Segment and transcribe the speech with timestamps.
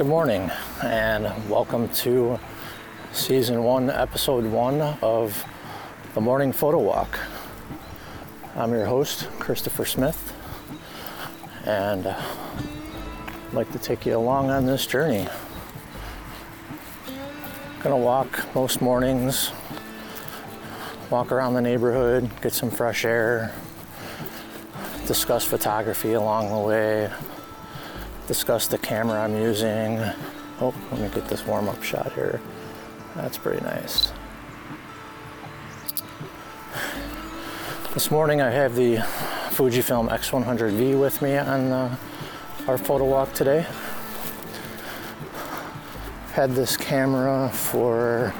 [0.00, 0.50] Good morning,
[0.82, 2.40] and welcome to
[3.12, 5.44] season one, episode one of
[6.14, 7.18] the Morning Photo Walk.
[8.56, 10.32] I'm your host, Christopher Smith,
[11.66, 15.28] and I'd like to take you along on this journey.
[17.82, 19.52] Gonna walk most mornings,
[21.10, 23.52] walk around the neighborhood, get some fresh air,
[25.06, 27.10] discuss photography along the way,
[28.30, 29.98] discuss the camera I'm using.
[30.60, 32.40] Oh, let me get this warm up shot here.
[33.16, 34.12] That's pretty nice.
[37.92, 38.98] This morning I have the
[39.56, 41.96] Fujifilm X100V with me on uh,
[42.68, 43.66] our photo walk today.
[46.30, 48.32] Had this camera for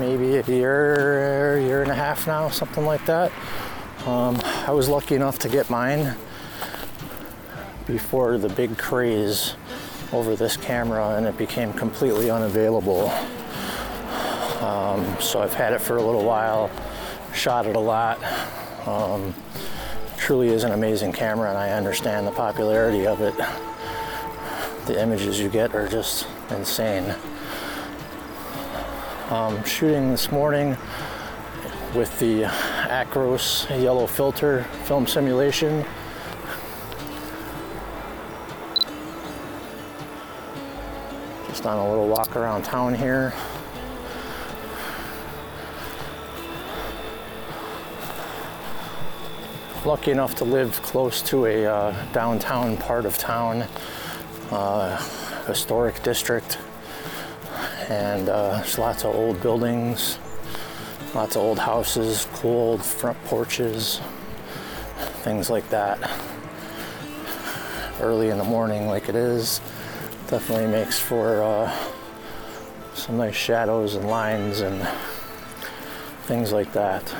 [0.00, 3.30] maybe a year, year and a half now, something like that.
[4.04, 6.16] Um, I was lucky enough to get mine
[7.90, 9.54] before the big craze
[10.12, 13.08] over this camera and it became completely unavailable.
[14.60, 16.70] Um, so I've had it for a little while,
[17.34, 18.22] shot it a lot.
[18.86, 19.34] Um,
[20.16, 23.34] truly is an amazing camera and I understand the popularity of it.
[24.86, 27.14] The images you get are just insane.
[29.30, 30.76] Um, shooting this morning
[31.94, 32.42] with the
[32.88, 35.84] Acros yellow filter film simulation
[41.60, 43.34] Just on a little walk around town here.
[49.84, 53.66] Lucky enough to live close to a uh, downtown part of town,
[54.50, 54.96] uh,
[55.46, 56.56] historic district,
[57.90, 60.18] and uh, there's lots of old buildings,
[61.14, 64.00] lots of old houses, cool old front porches,
[65.24, 65.98] things like that.
[68.00, 69.60] Early in the morning, like it is,
[70.30, 71.76] definitely makes for uh,
[72.94, 74.86] some nice shadows and lines and
[76.22, 77.12] things like that.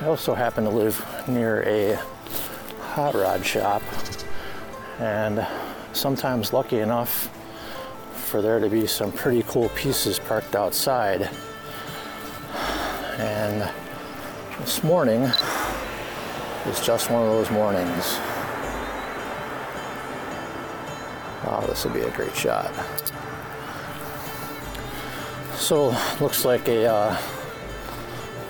[0.00, 1.96] I also happen to live near a
[2.80, 3.82] hot rod shop
[5.00, 5.44] and
[5.92, 7.28] sometimes lucky enough
[8.12, 11.28] for there to be some pretty cool pieces parked outside.
[13.18, 13.68] And
[14.60, 15.22] this morning
[16.66, 18.20] is just one of those mornings.
[21.44, 22.72] Wow, this will be a great shot.
[25.54, 27.20] So, looks like a uh,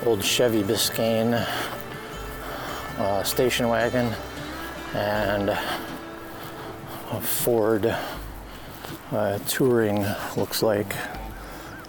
[0.05, 1.45] old Chevy Biscayne
[2.97, 4.13] uh, station wagon
[4.93, 7.95] and a Ford
[9.11, 10.05] uh, Touring
[10.37, 10.95] looks like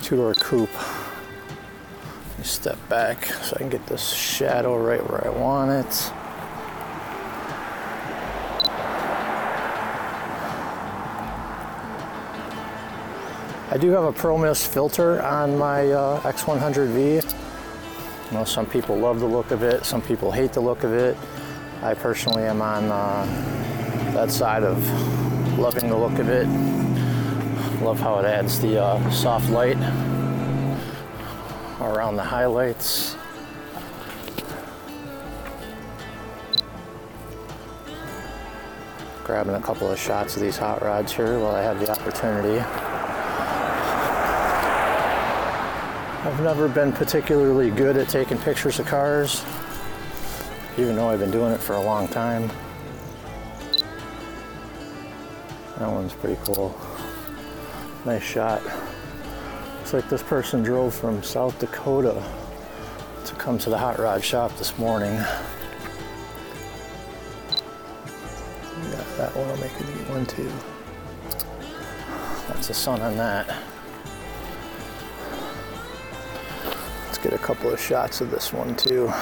[0.03, 0.75] two-door coupe.
[0.75, 6.13] Let me step back so I can get this shadow right where I want it.
[13.73, 17.23] I do have a Pro Mist filter on my uh, X100V.
[18.27, 20.93] You know, some people love the look of it, some people hate the look of
[20.93, 21.17] it.
[21.81, 24.77] I personally am on uh, that side of
[25.57, 26.49] loving the look of it.
[27.81, 29.77] Love how it adds the uh, soft light
[31.81, 33.17] around the highlights.
[39.23, 42.90] Grabbing a couple of shots of these hot rods here while I have the opportunity.
[46.31, 49.45] I've never been particularly good at taking pictures of cars,
[50.79, 52.49] even though I've been doing it for a long time.
[55.79, 56.79] That one's pretty cool.
[58.07, 58.63] Nice shot.
[59.79, 62.23] Looks like this person drove from South Dakota
[63.25, 65.15] to come to the hot rod shop this morning.
[65.15, 65.27] Yeah,
[69.19, 70.49] that one will make a neat one too.
[72.47, 73.53] That's the sun on that.
[77.23, 79.13] Get a couple of shots of this one too.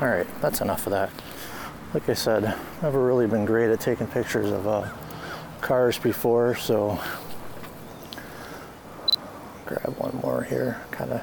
[0.00, 1.10] All right, that's enough of that.
[1.92, 4.88] Like I said, never really been great at taking pictures of uh,
[5.60, 6.98] cars before, so
[9.66, 10.80] grab one more here.
[10.90, 11.22] Kind of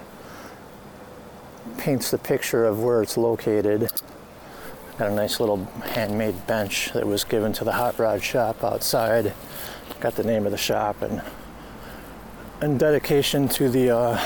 [1.78, 3.90] paints the picture of where it's located.
[4.98, 9.32] Got a nice little handmade bench that was given to the hot rod shop outside.
[10.00, 11.22] Got the name of the shop and
[12.64, 14.20] in dedication to the uh,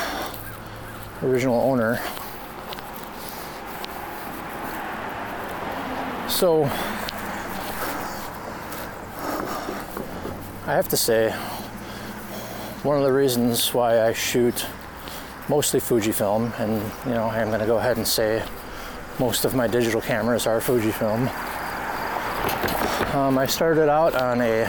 [1.22, 2.00] original owner.
[6.28, 6.64] So
[10.64, 11.32] I have to say,
[12.82, 14.64] one of the reasons why I shoot
[15.50, 18.42] mostly Fujifilm, and you know I'm going to go ahead and say
[19.18, 21.28] most of my digital cameras are Fujifilm.
[23.14, 24.64] Um, I started out on a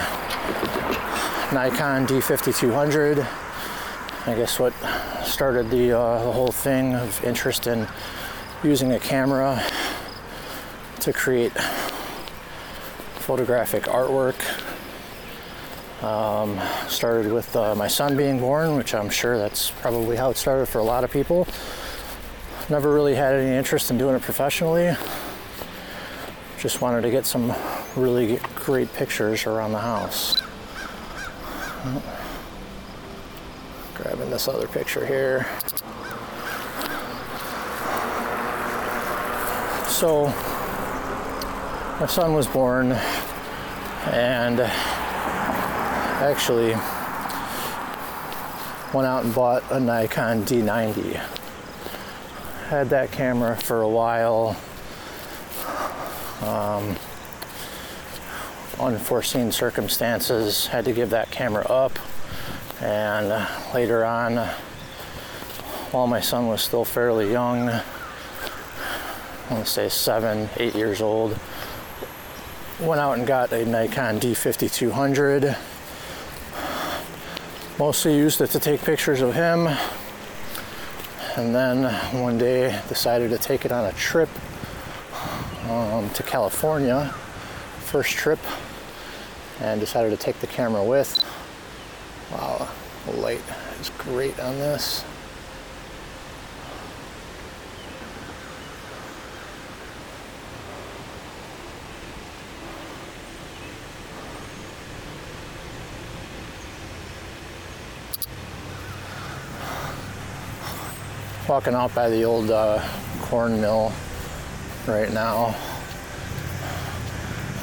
[1.53, 3.25] Nikon D5200.
[4.25, 4.73] I guess what
[5.23, 7.87] started the, uh, the whole thing of interest in
[8.63, 9.63] using a camera
[10.99, 11.53] to create
[13.15, 14.35] photographic artwork.
[16.03, 16.59] Um,
[16.89, 20.65] started with uh, my son being born, which I'm sure that's probably how it started
[20.65, 21.47] for a lot of people.
[22.69, 24.95] Never really had any interest in doing it professionally.
[26.57, 27.53] Just wanted to get some
[27.97, 30.41] really great pictures around the house.
[33.95, 35.45] Grabbing this other picture here.
[39.89, 40.27] So,
[41.99, 42.93] my son was born,
[44.11, 44.61] and
[46.21, 46.71] actually
[48.93, 51.42] went out and bought a Nikon D90
[52.69, 54.57] had that camera for a while.
[56.41, 56.97] Um,
[58.79, 61.97] unforeseen circumstances, had to give that camera up.
[62.81, 64.37] And uh, later on,
[65.91, 67.81] while my son was still fairly young, I
[69.49, 71.37] want to say seven, eight years old,
[72.79, 75.57] went out and got a Nikon D5200.
[77.77, 79.67] Mostly used it to take pictures of him
[81.35, 81.83] and then
[82.21, 84.29] one day decided to take it on a trip
[85.69, 87.13] um, to California,
[87.79, 88.39] first trip,
[89.59, 91.23] and decided to take the camera with.
[92.31, 92.69] Wow,
[93.05, 93.41] the light
[93.79, 95.03] is great on this.
[111.47, 112.81] Walking out by the old uh,
[113.21, 113.91] corn mill
[114.87, 115.55] right now.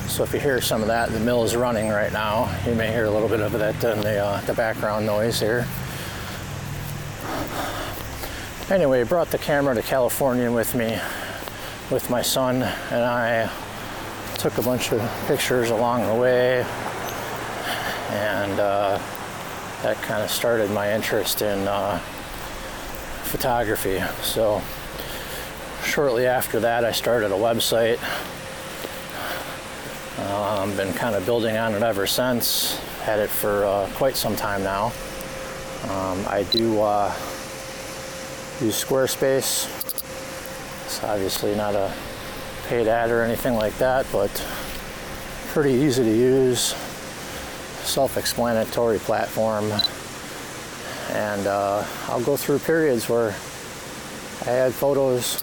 [0.08, 2.54] So if you hear some of that, the mill is running right now.
[2.66, 5.66] You may hear a little bit of that in the, uh, the background noise here.
[8.70, 10.98] Anyway, I brought the camera to California with me,
[11.90, 13.50] with my son, and I
[14.34, 16.64] took a bunch of pictures along the way,
[18.10, 18.98] and uh,
[19.82, 22.00] that kind of started my interest in uh,
[23.30, 24.02] photography.
[24.22, 24.60] So
[25.84, 27.98] shortly after that, I started a website.
[30.18, 32.76] I've um, been kind of building on it ever since.
[33.02, 34.86] Had it for uh, quite some time now.
[35.84, 37.08] Um, I do uh,
[38.60, 39.66] use Squarespace.
[40.84, 41.94] It's obviously not a
[42.66, 44.30] paid ad or anything like that, but
[45.52, 46.74] pretty easy to use,
[47.84, 49.70] self-explanatory platform
[51.12, 53.34] and uh, I'll go through periods where
[54.46, 55.42] I add photos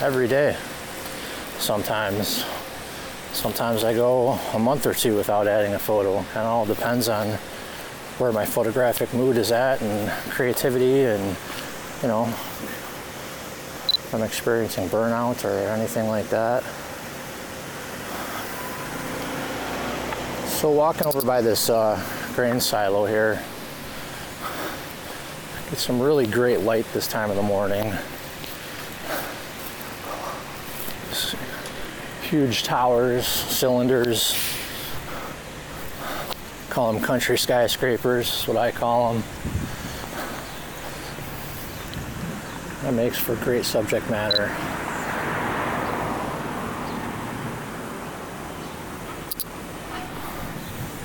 [0.00, 0.56] every day.
[1.58, 2.44] Sometimes,
[3.32, 6.18] sometimes I go a month or two without adding a photo.
[6.18, 7.28] Of all depends on
[8.18, 11.22] where my photographic mood is at and creativity, and
[12.02, 16.62] you know, if I'm experiencing burnout or anything like that.
[20.60, 22.02] So walking over by this uh,
[22.34, 23.42] grain silo here,
[25.70, 27.94] Get some really great light this time of the morning.
[32.22, 34.34] Huge towers, cylinders.
[36.70, 39.22] Call them country skyscrapers, is what I call them.
[42.82, 44.50] That makes for great subject matter.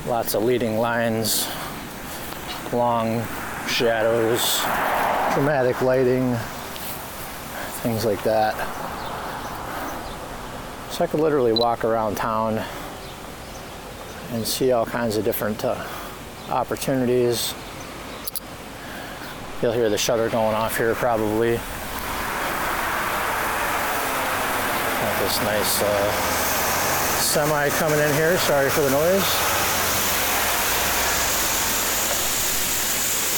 [0.08, 1.46] Lots of leading lines,
[2.72, 3.24] long
[3.68, 4.60] shadows,
[5.34, 6.34] dramatic lighting,
[7.82, 8.54] things like that.
[10.90, 12.64] So I could literally walk around town
[14.32, 15.86] and see all kinds of different uh,
[16.48, 17.54] opportunities.
[19.62, 21.56] You'll hear the shutter going off here probably.
[25.02, 26.12] Got this nice uh,
[27.20, 28.36] semi coming in here.
[28.38, 29.55] Sorry for the noise.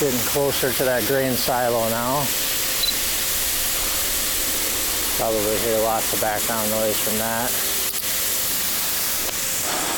[0.00, 2.24] Getting closer to that grain silo now.
[5.18, 7.50] Probably hear lots of background noise from that.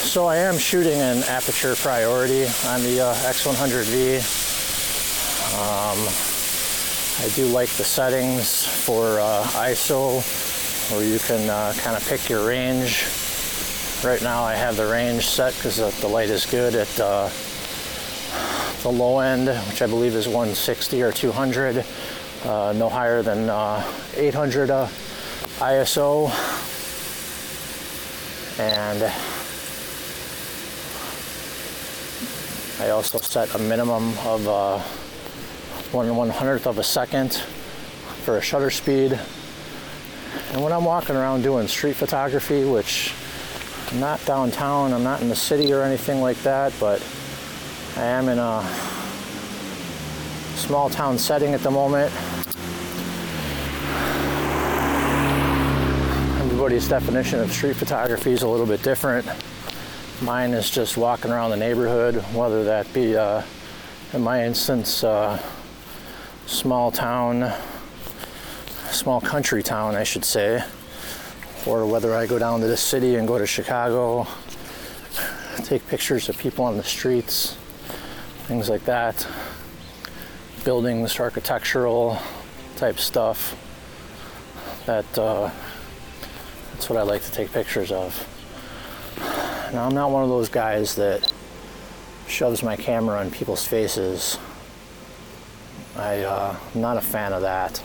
[0.01, 4.17] So I am shooting an aperture priority on the uh, X100V.
[5.61, 5.99] Um,
[7.23, 10.23] I do like the settings for uh, ISO
[10.93, 13.05] where you can uh, kind of pick your range.
[14.03, 17.29] Right now I have the range set because the light is good at uh,
[18.83, 21.85] the low end, which I believe is 160 or 200,
[22.45, 23.85] uh, no higher than uh,
[24.15, 24.89] 800 uh,
[25.59, 26.31] ISO.
[28.59, 29.03] And
[32.81, 34.79] I also set a minimum of uh,
[35.93, 37.35] one one hundredth of a second
[38.25, 39.19] for a shutter speed.
[40.53, 43.13] And when I'm walking around doing street photography, which
[43.91, 47.05] I'm not downtown, I'm not in the city or anything like that, but
[47.97, 48.63] I am in a
[50.57, 52.13] small town setting at the moment.
[56.41, 59.27] Everybody's definition of street photography is a little bit different.
[60.23, 63.43] Mine is just walking around the neighborhood, whether that be, uh,
[64.13, 65.43] in my instance, uh,
[66.47, 67.53] small town,
[68.91, 70.63] small country town, I should say,
[71.67, 74.27] or whether I go down to the city and go to Chicago,
[75.65, 77.57] take pictures of people on the streets,
[78.51, 79.29] things like that,
[80.65, 82.19] buildings, architectural
[82.75, 83.55] type stuff.
[84.87, 85.53] That uh,
[86.73, 88.13] that's what I like to take pictures of.
[89.73, 91.33] Now I'm not one of those guys that
[92.27, 94.37] shoves my camera in people's faces.
[95.97, 97.81] I, uh, I'm not a fan of that.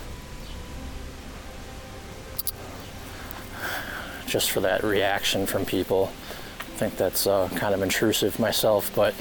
[4.25, 6.11] Just for that reaction from people.
[6.59, 9.13] I think that's uh, kind of intrusive myself, but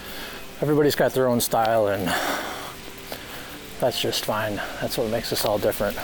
[0.60, 2.06] everybody's got their own style, and
[3.80, 4.56] that's just fine.
[4.80, 5.96] That's what makes us all different.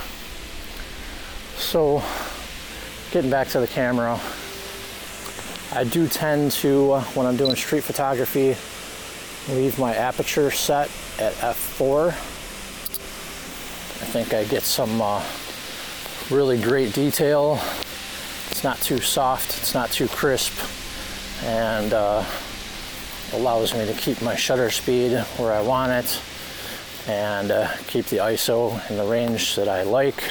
[1.61, 2.02] So,
[3.12, 4.19] getting back to the camera,
[5.73, 8.57] I do tend to, uh, when I'm doing street photography,
[9.54, 12.14] leave my aperture set at f4
[14.00, 15.23] I think I get some uh,
[16.30, 17.61] really great detail.
[18.50, 20.54] It's not too soft, it's not too crisp,
[21.45, 22.25] and uh,
[23.33, 26.21] allows me to keep my shutter speed where I want it
[27.07, 30.23] and uh, keep the ISO in the range that I like,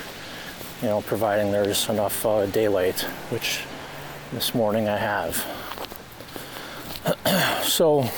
[0.82, 3.62] you know, providing there's enough uh, daylight, which
[4.34, 5.36] this morning I have.
[7.64, 8.10] so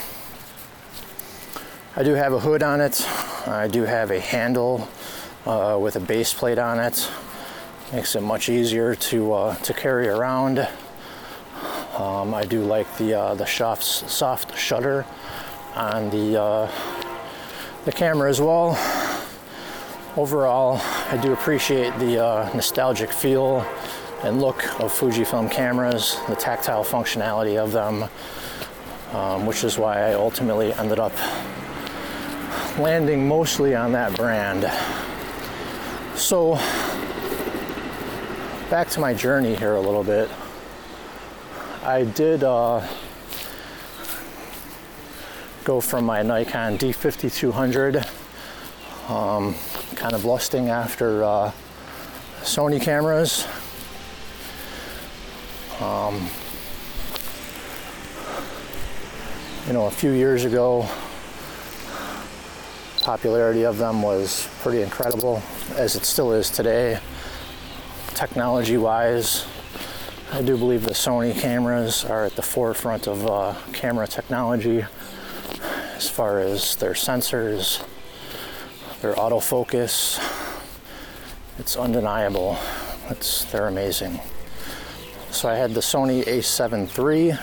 [1.96, 3.08] I do have a hood on it.
[3.48, 4.88] I do have a handle
[5.46, 7.10] uh, with a base plate on it.
[7.94, 10.68] Makes it much easier to uh, to carry around.
[11.98, 15.06] Um, I do like the uh, the soft soft shutter
[15.76, 16.72] on the uh,
[17.84, 18.78] the camera as well.
[20.16, 20.80] Overall,
[21.10, 23.66] I do appreciate the uh, nostalgic feel
[24.24, 28.06] and look of Fujifilm cameras, the tactile functionality of them,
[29.14, 31.14] um, which is why I ultimately ended up
[32.78, 34.64] landing mostly on that brand.
[36.18, 36.56] So,
[38.70, 40.30] back to my journey here a little bit.
[41.84, 42.86] I did uh,
[45.64, 48.08] go from my Nikon D5200,
[49.10, 49.56] um,
[49.96, 51.52] kind of lusting after uh,
[52.42, 53.48] Sony cameras.
[55.80, 56.30] Um,
[59.66, 60.88] you know, a few years ago,
[63.02, 65.42] popularity of them was pretty incredible,
[65.78, 67.00] as it still is today.
[68.14, 69.48] Technology wise,
[70.34, 74.86] I do believe the Sony cameras are at the forefront of uh, camera technology
[75.98, 77.84] as far as their sensors,
[79.02, 80.24] their autofocus.
[81.60, 82.58] It's undeniable.
[83.10, 84.22] It's, they're amazing.
[85.32, 87.38] So I had the Sony a7 III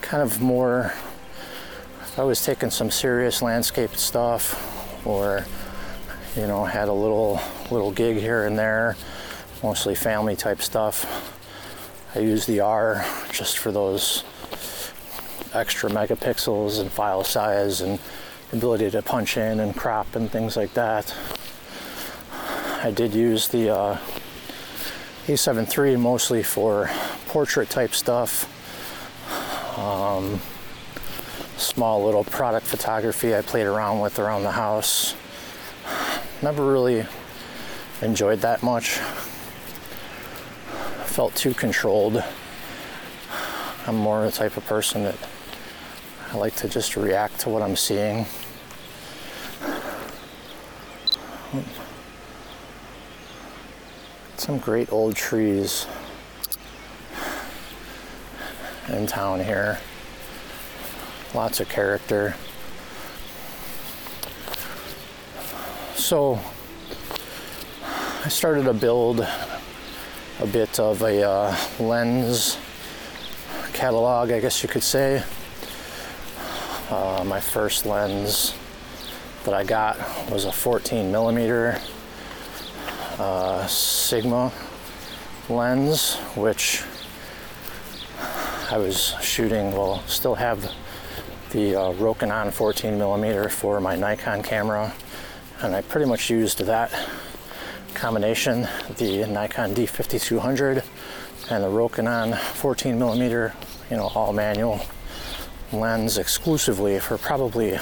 [0.00, 0.94] kind of more
[2.18, 5.44] I was taking some serious landscape stuff or
[6.34, 8.96] you know had a little little gig here and there
[9.62, 11.34] mostly family type stuff
[12.14, 14.24] I use the R just for those
[15.52, 17.98] extra megapixels and file size and
[18.52, 21.14] ability to punch in and crop and things like that.
[22.82, 23.98] I did use the uh,
[25.26, 26.88] A7 III mostly for
[27.26, 28.48] portrait type stuff,
[29.78, 30.40] um,
[31.56, 35.14] small little product photography I played around with around the house.
[36.42, 37.06] Never really
[38.02, 38.98] enjoyed that much.
[41.06, 42.22] Felt too controlled.
[43.86, 45.16] I'm more the type of person that
[46.32, 48.26] I like to just react to what I'm seeing.
[54.36, 55.86] Some great old trees
[58.88, 59.78] in town here.
[61.36, 62.34] Lots of character.
[65.94, 66.40] So
[68.24, 72.56] I started to build a bit of a uh, lens
[73.74, 75.22] catalog, I guess you could say.
[76.88, 78.54] Uh, my first lens
[79.44, 79.98] that I got
[80.30, 81.78] was a 14 millimeter
[83.18, 84.50] uh, Sigma
[85.50, 86.82] lens, which
[88.70, 90.74] I was shooting, well, still have
[91.50, 94.92] the uh, Rokinon 14 millimeter for my Nikon camera,
[95.60, 96.92] and I pretty much used that
[97.94, 100.84] combination, the Nikon D5200
[101.50, 103.54] and the Rokinon 14 millimeter,
[103.90, 104.80] you know, all manual
[105.72, 107.78] lens exclusively for probably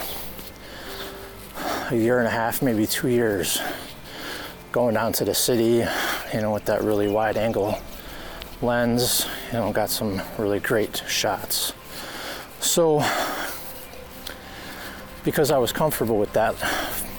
[1.91, 3.61] a year and a half, maybe two years,
[4.73, 5.85] going down to the city,
[6.33, 7.79] you know, with that really wide angle
[8.63, 11.73] lens, you know, got some really great shots.
[12.61, 13.01] So,
[15.25, 16.55] because I was comfortable with that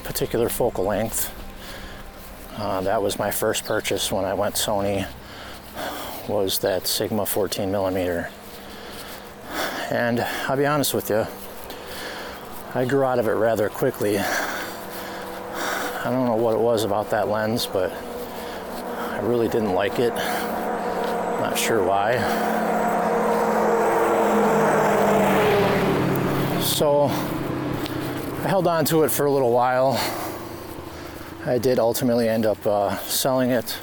[0.03, 1.33] particular focal length,
[2.57, 5.07] uh, that was my first purchase when I went Sony
[6.29, 8.29] was that Sigma 14 millimeter.
[9.89, 11.25] And I'll be honest with you,
[12.73, 14.17] I grew out of it rather quickly.
[14.19, 20.13] I don't know what it was about that lens, but I really didn't like it.
[20.13, 22.13] Not sure why.
[26.61, 27.09] So
[28.47, 29.99] held on to it for a little while.
[31.45, 33.77] I did ultimately end up uh, selling it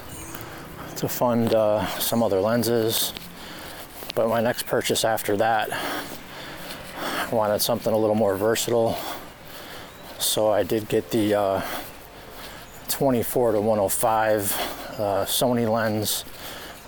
[0.97, 3.13] to fund uh, some other lenses.
[4.15, 8.97] But my next purchase after that, I wanted something a little more versatile.
[10.19, 11.61] So I did get the uh,
[12.87, 14.51] 24 to 105
[14.99, 16.23] uh, Sony lens,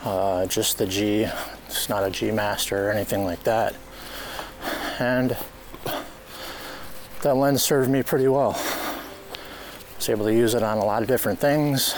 [0.03, 1.27] uh, just the G.
[1.67, 3.75] It's not a G Master or anything like that.
[4.99, 5.35] And
[7.25, 8.51] that lens served me pretty well.
[8.55, 11.95] I was able to use it on a lot of different things.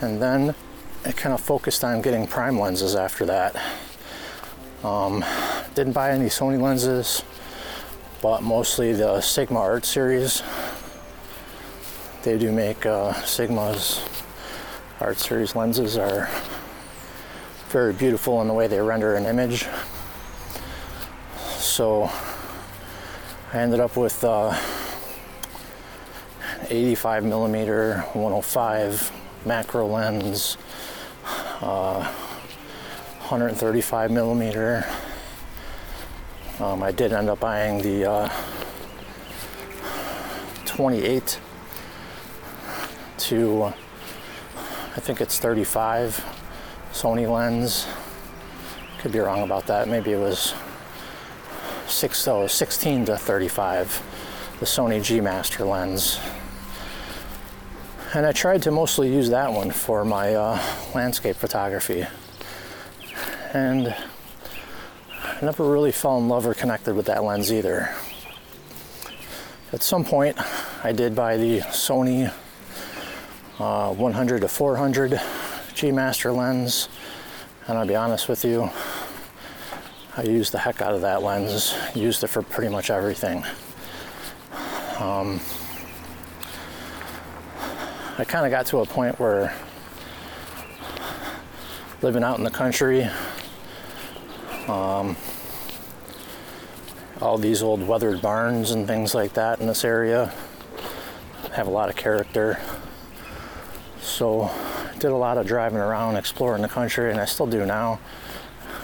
[0.00, 0.52] And then
[1.04, 3.54] I kind of focused on getting prime lenses after that.
[4.82, 5.24] Um,
[5.76, 7.22] didn't buy any Sony lenses,
[8.20, 10.42] bought mostly the Sigma Art series.
[12.24, 14.04] They do make uh, Sigma's
[14.98, 16.28] Art series lenses are
[17.68, 19.68] very beautiful in the way they render an image.
[21.58, 22.10] So
[23.50, 24.54] I ended up with uh,
[26.68, 29.10] 85 millimeter 105
[29.46, 30.58] macro lens,
[31.62, 34.84] uh, 135 millimeter.
[36.60, 38.28] Um, I did end up buying the uh,
[40.66, 41.40] 28
[43.16, 46.22] to I think it's 35
[46.92, 47.86] Sony lens.
[48.98, 49.88] Could be wrong about that.
[49.88, 50.52] Maybe it was
[51.88, 56.18] six, so 16 to 35, the Sony G Master lens.
[58.14, 60.62] And I tried to mostly use that one for my uh,
[60.94, 62.06] landscape photography.
[63.52, 67.94] And I never really fell in love or connected with that lens either.
[69.72, 70.36] At some point,
[70.84, 72.32] I did buy the Sony
[73.58, 75.20] uh, 100 to 400
[75.74, 76.88] G Master lens,
[77.66, 78.70] and I'll be honest with you,
[80.18, 81.76] I used the heck out of that lens.
[81.94, 83.44] Used it for pretty much everything.
[84.98, 85.40] Um,
[88.18, 89.54] I kind of got to a point where
[92.02, 93.08] living out in the country,
[94.66, 95.16] um,
[97.20, 100.34] all these old weathered barns and things like that in this area
[101.52, 102.58] have a lot of character.
[104.00, 104.50] So,
[104.98, 108.00] did a lot of driving around, exploring the country, and I still do now.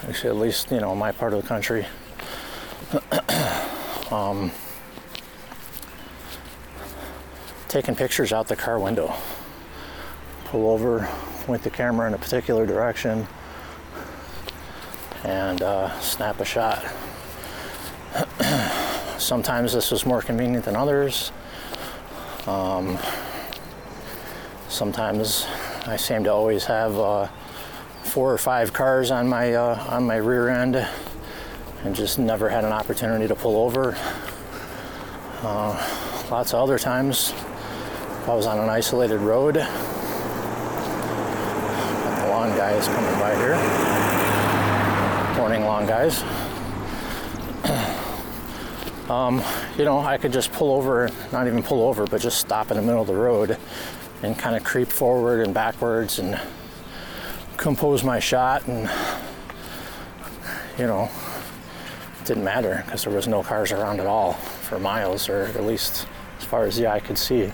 [0.08, 1.86] Actually, at least you know my part of the country.
[4.10, 4.50] um,
[7.68, 9.14] taking pictures out the car window.
[10.44, 11.08] Pull over,
[11.44, 13.26] point the camera in a particular direction,
[15.24, 16.84] and uh, snap a shot.
[19.18, 21.32] Sometimes this was more convenient than others.
[22.46, 22.98] Um,
[24.68, 25.46] sometimes
[25.86, 27.28] I seem to always have uh,
[28.04, 30.76] four or five cars on my uh, on my rear end,
[31.84, 33.96] and just never had an opportunity to pull over.
[35.42, 39.56] Uh, lots of other times if I was on an isolated road.
[39.56, 39.70] The
[42.56, 43.56] guys coming by here.
[45.36, 46.22] Morning, lawn guys.
[49.10, 49.42] um,
[49.76, 52.76] you know, I could just pull over, not even pull over, but just stop in
[52.76, 53.58] the middle of the road
[54.22, 56.40] and kind of creep forward and backwards and
[57.64, 58.90] compose my shot and
[60.78, 61.10] you know
[62.20, 65.64] it didn't matter because there was no cars around at all for miles or at
[65.64, 66.06] least
[66.38, 67.50] as far as the eye could see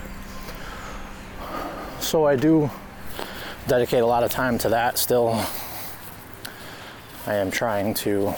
[2.01, 2.69] so I do
[3.67, 5.41] dedicate a lot of time to that still.
[7.25, 8.33] I am trying to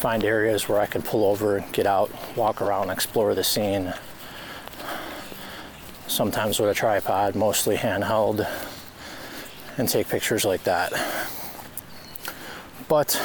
[0.00, 3.94] find areas where I can pull over, get out, walk around, explore the scene.
[6.08, 8.48] Sometimes with a tripod, mostly handheld,
[9.78, 10.92] and take pictures like that.
[12.88, 13.20] But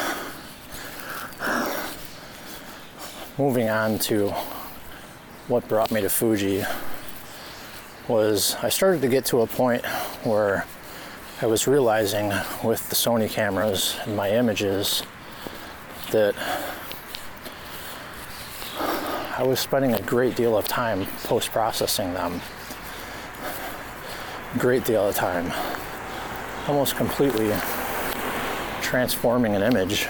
[3.37, 4.29] moving on to
[5.47, 6.63] what brought me to Fuji
[8.07, 9.85] was I started to get to a point
[10.23, 10.65] where
[11.41, 12.29] I was realizing
[12.63, 15.03] with the Sony cameras and my images
[16.11, 16.35] that
[19.37, 22.41] I was spending a great deal of time post processing them.
[24.59, 25.51] Great deal of time.
[26.67, 27.51] Almost completely
[28.81, 30.07] transforming an image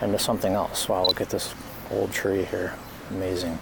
[0.00, 0.88] into something else.
[0.88, 1.54] Wow, look at this
[1.90, 2.74] old tree here.
[3.10, 3.58] Amazing.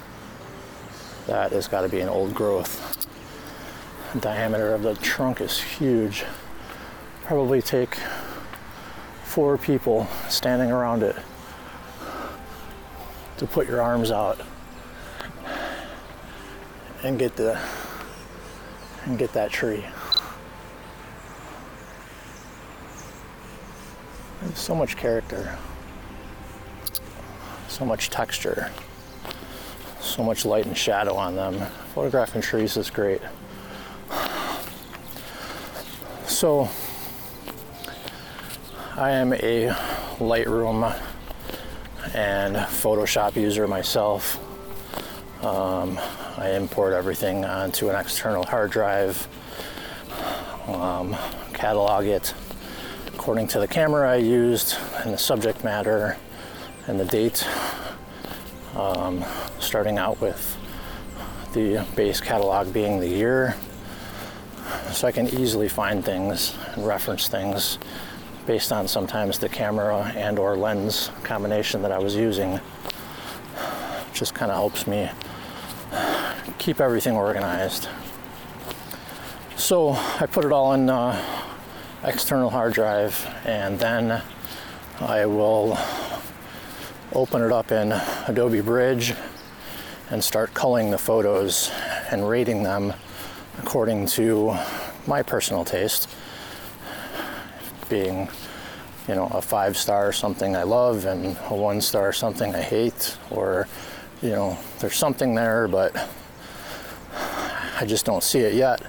[1.26, 3.06] That has got to be an old growth.
[4.14, 6.24] The diameter of the trunk is huge.
[7.24, 7.96] Probably take
[9.24, 11.16] four people standing around it
[13.36, 14.40] to put your arms out
[17.02, 17.60] and get the
[19.04, 19.84] and get that tree.
[24.54, 25.56] So much character,
[27.68, 28.70] so much texture,
[30.00, 31.58] so much light and shadow on them.
[31.94, 33.20] Photographing trees is great.
[36.26, 36.68] So,
[38.96, 39.68] I am a
[40.18, 40.94] Lightroom
[42.14, 44.38] and Photoshop user myself.
[45.44, 45.98] Um,
[46.36, 49.26] I import everything onto an external hard drive,
[50.66, 51.16] um,
[51.52, 52.34] catalog it
[53.20, 56.16] according to the camera I used and the subject matter
[56.86, 57.46] and the date.
[58.74, 59.22] Um,
[59.58, 60.56] starting out with
[61.52, 63.54] the base catalog being the year,
[64.90, 67.78] so I can easily find things and reference things
[68.46, 72.58] based on sometimes the camera and or lens combination that I was using.
[74.14, 75.10] Just kind of helps me
[76.56, 77.86] keep everything organized.
[79.56, 81.49] So I put it all in uh,
[82.02, 84.22] external hard drive and then
[85.00, 85.78] I will
[87.12, 87.92] open it up in
[88.26, 89.12] Adobe Bridge
[90.10, 91.70] and start culling the photos
[92.10, 92.94] and rating them
[93.58, 94.56] according to
[95.06, 96.08] my personal taste
[97.90, 98.30] being
[99.06, 103.16] you know a five star something i love and a one star something i hate
[103.30, 103.66] or
[104.22, 106.08] you know there's something there but
[107.78, 108.82] i just don't see it yet.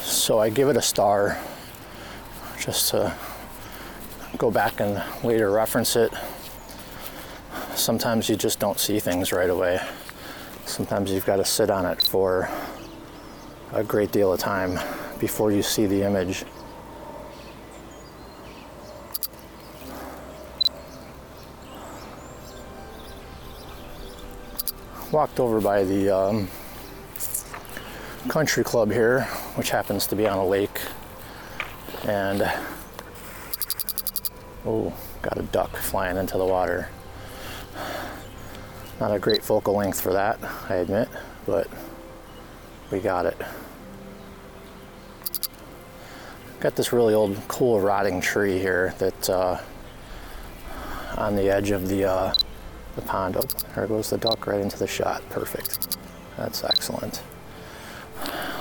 [0.00, 1.38] So i give it a star
[2.66, 3.14] just to
[4.38, 6.12] go back and later reference it.
[7.76, 9.80] Sometimes you just don't see things right away.
[10.64, 12.50] Sometimes you've got to sit on it for
[13.72, 14.80] a great deal of time
[15.20, 16.44] before you see the image.
[25.12, 26.48] Walked over by the um,
[28.28, 29.22] country club here,
[29.54, 30.80] which happens to be on a lake,
[32.06, 32.50] and
[34.64, 34.92] oh,
[35.22, 36.88] got a duck flying into the water.
[39.00, 40.38] Not a great focal length for that,
[40.68, 41.08] I admit,
[41.44, 41.68] but
[42.90, 43.36] we got it.
[46.60, 49.60] Got this really old, cool, rotting tree here that uh,
[51.16, 52.34] on the edge of the uh,
[52.94, 53.36] the pond.
[53.36, 53.42] Oh,
[53.74, 55.22] there goes the duck right into the shot.
[55.28, 55.98] Perfect.
[56.38, 57.22] That's excellent.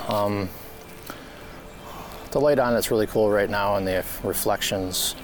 [0.10, 0.50] Um,
[2.36, 5.16] the light on it's really cool right now, and the reflections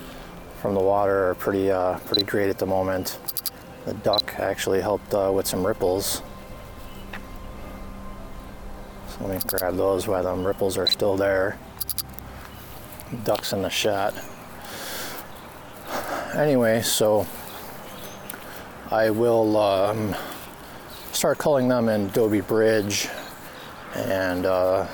[0.61, 3.19] from the water are pretty uh, pretty great at the moment.
[3.83, 6.21] The duck actually helped uh, with some ripples.
[9.09, 11.59] So let me grab those while the ripples are still there.
[13.25, 14.13] Ducks in the shot.
[16.33, 17.27] Anyway, so
[18.89, 20.15] I will um,
[21.11, 23.09] start culling them in Adobe Bridge
[23.95, 24.87] and uh,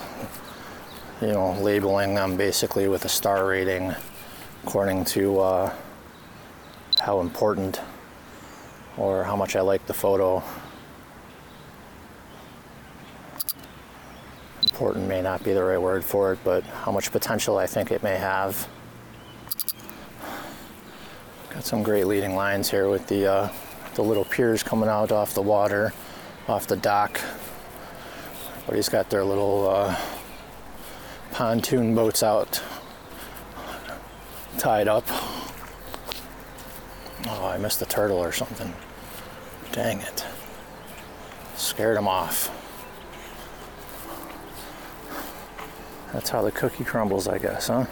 [1.21, 3.93] you know labeling them basically with a star rating
[4.63, 5.73] according to uh,
[6.99, 7.81] how important
[8.97, 10.43] or how much I like the photo.
[14.63, 17.91] Important may not be the right word for it, but how much potential I think
[17.91, 18.67] it may have.
[21.49, 23.49] Got some great leading lines here with the uh,
[23.95, 25.93] the little piers coming out off the water,
[26.47, 27.19] off the dock.
[28.57, 29.95] Everybody's got their little uh,
[31.37, 32.63] pontoon boats out,
[34.57, 35.03] tied up.
[37.27, 38.73] Oh, I missed the turtle or something.
[39.71, 40.25] Dang it.
[41.55, 42.49] Scared him off.
[46.11, 47.85] That's how the cookie crumbles, I guess, huh?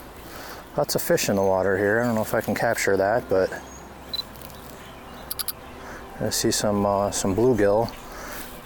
[0.76, 2.02] Lots of fish in the water here.
[2.02, 3.54] I don't know if I can capture that, but
[6.20, 7.94] I see some uh, some bluegill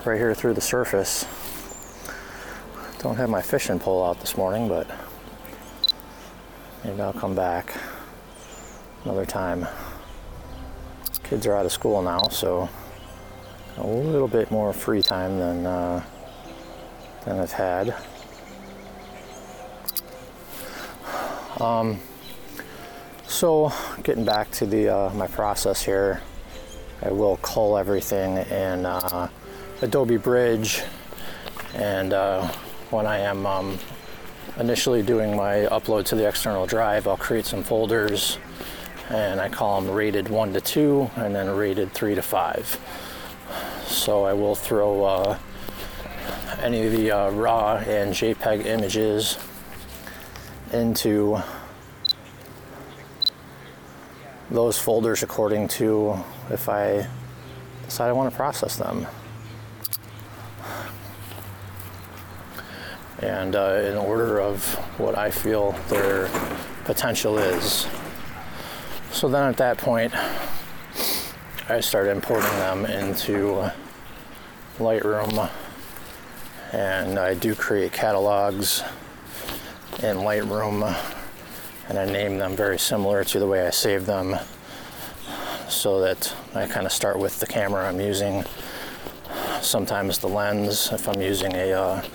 [0.06, 1.26] right here through the surface.
[3.00, 4.86] Don't have my fishing pole out this morning, but
[6.84, 7.74] maybe I'll come back
[9.06, 9.66] another time.
[11.24, 12.68] Kids are out of school now, so
[13.78, 16.04] a little bit more free time than uh,
[17.24, 17.96] than I've had.
[21.62, 22.02] Um,
[23.28, 23.72] so
[24.04, 26.22] getting back to the uh, my process here,
[27.02, 29.30] I will cull everything in uh,
[29.82, 30.84] Adobe Bridge,
[31.76, 32.52] and uh,
[32.92, 33.80] when I am um,
[34.58, 38.40] initially doing my upload to the external drive, I'll create some folders,
[39.10, 42.80] and I call them rated one to two, and then rated three to five.
[43.86, 45.38] So I will throw uh,
[46.62, 49.38] any of the uh, raw and JPEG images
[50.72, 51.42] into
[54.52, 56.18] those folders according to
[56.50, 57.08] if I
[57.86, 59.06] decide I want to process them.
[63.22, 64.64] And uh, in order of
[64.98, 66.30] what I feel their
[66.86, 67.86] potential is.
[69.12, 70.14] So then at that point,
[71.68, 73.70] I start importing them into
[74.78, 75.50] Lightroom.
[76.72, 78.84] And I do create catalogs
[80.02, 80.98] in Lightroom.
[81.90, 84.38] And I name them very similar to the way I save them.
[85.68, 88.44] So that I kind of start with the camera I'm using,
[89.62, 92.06] sometimes the lens if I'm using a uh,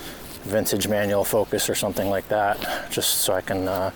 [0.44, 3.90] vintage manual focus or something like that, just so I can uh,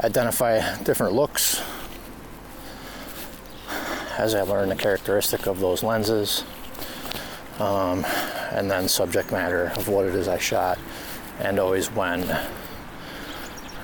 [0.00, 1.62] identify different looks
[4.18, 6.44] as I learn the characteristic of those lenses.
[7.58, 8.04] Um,
[8.52, 10.78] and then subject matter of what it is I shot
[11.40, 12.20] and always when.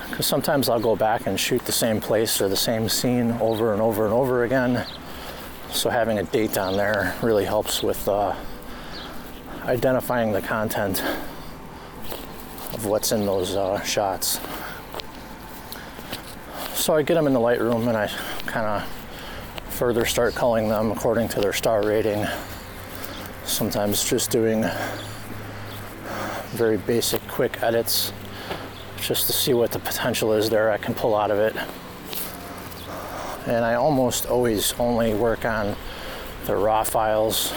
[0.08, 3.72] Because sometimes I'll go back and shoot the same place or the same scene over
[3.72, 4.86] and over and over again.
[5.70, 8.34] So having a date on there really helps with uh,
[9.64, 11.02] identifying the content
[12.72, 14.40] of what's in those uh, shots.
[16.74, 18.08] So I get them in the Lightroom and I
[18.46, 18.88] kind of
[19.72, 22.26] further start culling them according to their star rating
[23.44, 24.64] sometimes just doing
[26.52, 28.12] very basic, quick edits
[29.00, 31.56] just to see what the potential is there I can pull out of it.
[33.46, 35.74] And I almost always only work on
[36.46, 37.52] the raw files.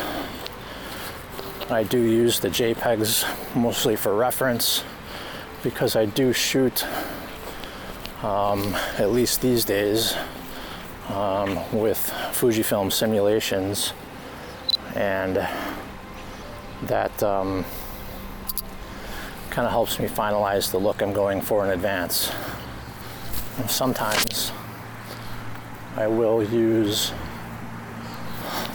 [1.70, 4.84] I do use the JPEGs mostly for reference
[5.66, 6.86] because I do shoot,
[8.22, 10.16] um, at least these days,
[11.10, 11.98] um, with
[12.34, 13.92] Fujifilm simulations
[14.94, 15.38] and
[16.84, 17.66] that um,
[19.50, 22.32] kind of helps me finalize the look I'm going for in advance.
[23.58, 24.52] And sometimes
[25.96, 27.12] I will use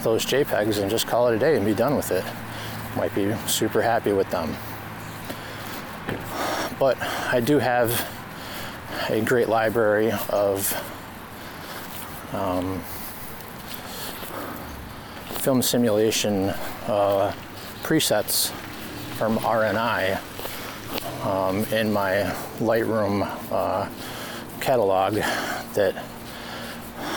[0.03, 2.25] those JPEGs and just call it a day and be done with it.
[2.97, 4.57] Might be super happy with them.
[6.81, 6.97] But
[7.31, 8.09] I do have
[9.11, 10.73] a great library of
[12.33, 12.79] um,
[15.43, 16.49] film simulation
[16.89, 17.35] uh,
[17.83, 18.51] presets
[19.19, 20.19] from RNI
[21.27, 23.87] um, in my Lightroom uh,
[24.63, 25.17] catalog
[25.75, 26.03] that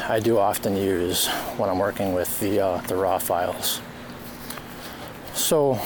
[0.10, 3.80] I do often use when I'm working with the, uh, the raw files.
[5.34, 5.80] So,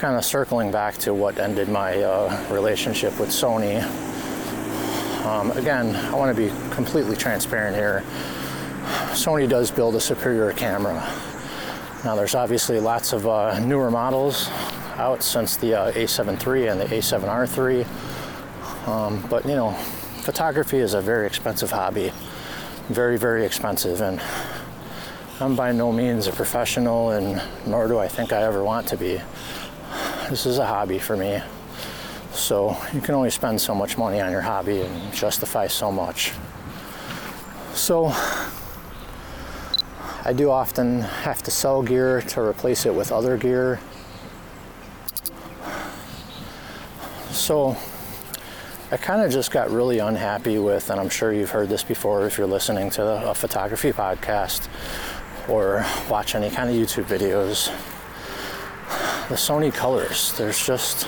[0.00, 3.82] kind of circling back to what ended my uh, relationship with Sony.
[5.26, 8.02] Um, again, I want to be completely transparent here.
[9.12, 10.94] Sony does build a superior camera.
[12.02, 14.48] Now, there's obviously lots of uh, newer models
[14.96, 17.84] out since the uh, A7 III and the A7R III.
[18.90, 19.72] Um, but you know,
[20.22, 22.10] photography is a very expensive hobby,
[22.88, 24.18] very, very expensive, and
[25.40, 28.96] I'm by no means a professional, and nor do I think I ever want to
[28.96, 29.20] be.
[30.30, 31.42] This is a hobby for me.
[32.30, 36.30] So you can only spend so much money on your hobby and justify so much.
[37.74, 38.14] So
[40.24, 43.80] I do often have to sell gear to replace it with other gear.
[47.32, 47.76] So
[48.92, 52.24] I kind of just got really unhappy with, and I'm sure you've heard this before
[52.26, 54.68] if you're listening to a photography podcast
[55.48, 57.76] or watch any kind of YouTube videos.
[59.30, 61.06] The Sony colors, there's just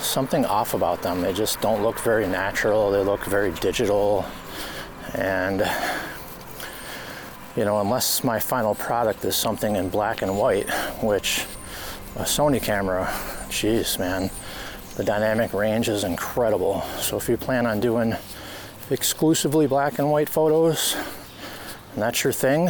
[0.00, 1.22] something off about them.
[1.22, 4.26] They just don't look very natural, they look very digital.
[5.14, 5.60] And
[7.56, 10.68] you know, unless my final product is something in black and white,
[11.02, 11.46] which
[12.16, 13.10] a Sony camera,
[13.48, 14.30] geez, man,
[14.96, 16.82] the dynamic range is incredible.
[16.98, 18.14] So if you plan on doing
[18.90, 20.96] exclusively black and white photos,
[21.94, 22.68] and that's your thing,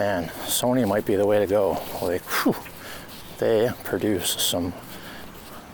[0.00, 1.78] man, Sony might be the way to go.
[2.00, 2.56] Like, whew,
[3.36, 4.72] they produce some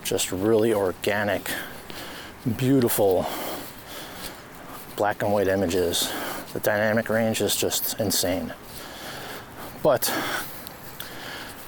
[0.03, 1.49] just really organic,
[2.57, 3.25] beautiful
[4.97, 6.13] black and white images.
[6.55, 8.53] The dynamic range is just insane.
[9.81, 10.13] But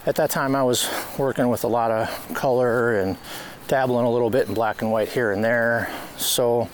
[0.05, 3.17] at that time, I was working with a lot of color and
[3.69, 5.93] dabbling a little bit in black and white here and there.
[6.17, 6.69] So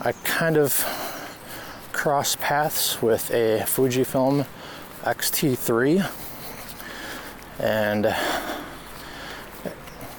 [0.00, 1.03] I kind of
[2.04, 4.46] crossed paths with a Fujifilm
[5.06, 6.06] X-T3
[7.58, 8.04] and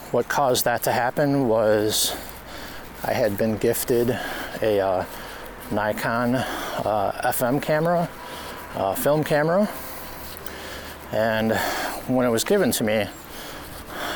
[0.10, 2.16] what caused that to happen was
[3.04, 4.20] I had been gifted
[4.64, 5.06] a uh,
[5.70, 8.10] Nikon uh, FM camera,
[8.74, 9.70] uh, film camera,
[11.12, 11.54] and
[12.08, 13.06] when it was given to me,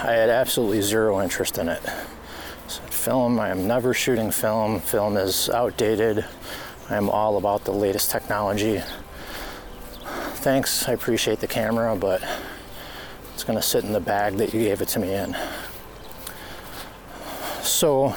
[0.01, 1.83] I had absolutely zero interest in it.
[2.67, 4.79] So film, I am never shooting film.
[4.79, 6.25] Film is outdated.
[6.89, 8.81] I am all about the latest technology.
[10.41, 12.23] Thanks, I appreciate the camera, but
[13.35, 15.37] it's gonna sit in the bag that you gave it to me in.
[17.61, 18.15] So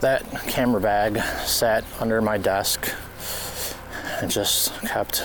[0.00, 2.92] that camera bag sat under my desk
[4.20, 5.24] and just kept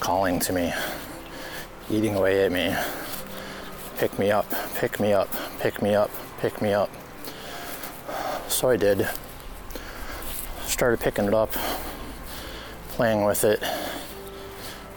[0.00, 0.72] calling to me,
[1.90, 2.74] eating away at me.
[3.98, 5.28] Pick me up, pick me up,
[5.60, 6.90] pick me up, pick me up.
[8.48, 9.08] So I did.
[10.72, 11.52] Started picking it up,
[12.88, 13.62] playing with it,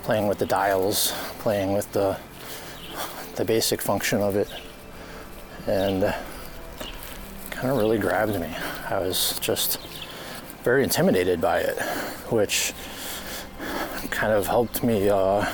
[0.04, 2.18] playing with the dials, playing with the
[3.36, 4.50] the basic function of it,
[5.68, 6.02] and
[7.52, 8.56] kind of really grabbed me.
[8.90, 9.78] I was just
[10.64, 11.78] very intimidated by it,
[12.32, 12.74] which
[14.10, 15.46] kind of helped me uh,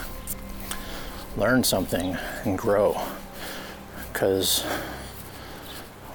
[1.36, 2.96] learn something and grow.
[4.14, 4.64] Because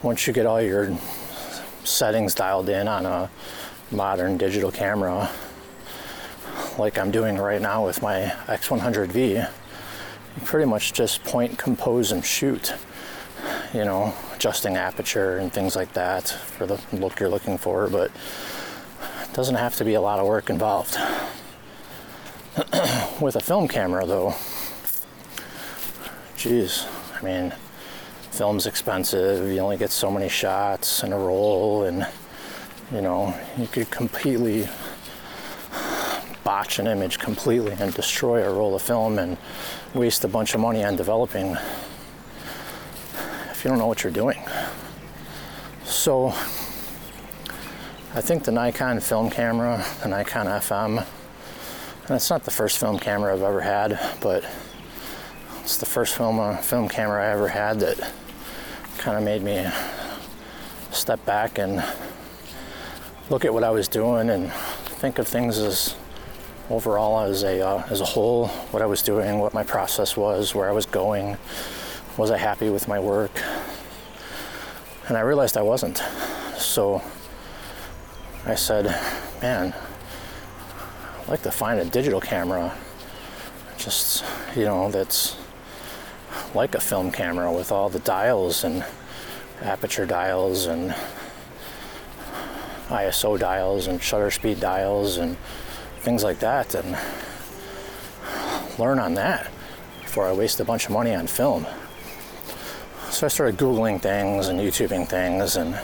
[0.02, 0.96] once you get all your
[1.82, 3.30] settings dialed in on a
[3.90, 5.30] modern digital camera,
[6.78, 9.48] like I'm doing right now with my X100V,
[10.36, 12.74] you pretty much just point, compose, and shoot.
[13.72, 18.10] You know, adjusting aperture and things like that for the look you're looking for, but
[19.22, 20.96] it doesn't have to be a lot of work involved.
[23.20, 24.34] With a film camera, though,
[26.36, 26.86] geez,
[27.18, 27.54] I mean,
[28.30, 29.50] film's expensive.
[29.52, 32.06] You only get so many shots in a roll, and
[32.92, 34.68] you know, you could completely
[36.44, 39.36] botch an image completely and destroy a roll of film and
[39.94, 41.56] waste a bunch of money on developing
[43.50, 44.40] if you don't know what you're doing.
[45.84, 46.28] So,
[48.14, 51.04] I think the Nikon film camera, the Nikon FM,
[52.06, 54.44] and it's not the first film camera I've ever had, but
[55.62, 57.98] it's the first film uh, film camera I ever had that
[58.98, 59.68] kind of made me
[60.92, 61.84] step back and
[63.28, 65.96] look at what I was doing and think of things as
[66.70, 70.54] overall as a uh, as a whole, what I was doing, what my process was,
[70.54, 71.36] where I was going,
[72.16, 73.32] was I happy with my work?
[75.08, 75.98] And I realized I wasn't.
[76.56, 77.02] So
[78.44, 78.86] I said,
[79.42, 79.74] man,
[81.22, 82.72] I'd like to find a digital camera,
[83.76, 85.36] just, you know, that's
[86.54, 88.84] like a film camera with all the dials and
[89.62, 90.94] aperture dials and
[92.88, 95.36] ISO dials and shutter speed dials and
[96.00, 96.96] things like that and
[98.78, 99.50] learn on that
[100.02, 101.66] before I waste a bunch of money on film.
[103.10, 105.78] So I started Googling things and YouTubing things, and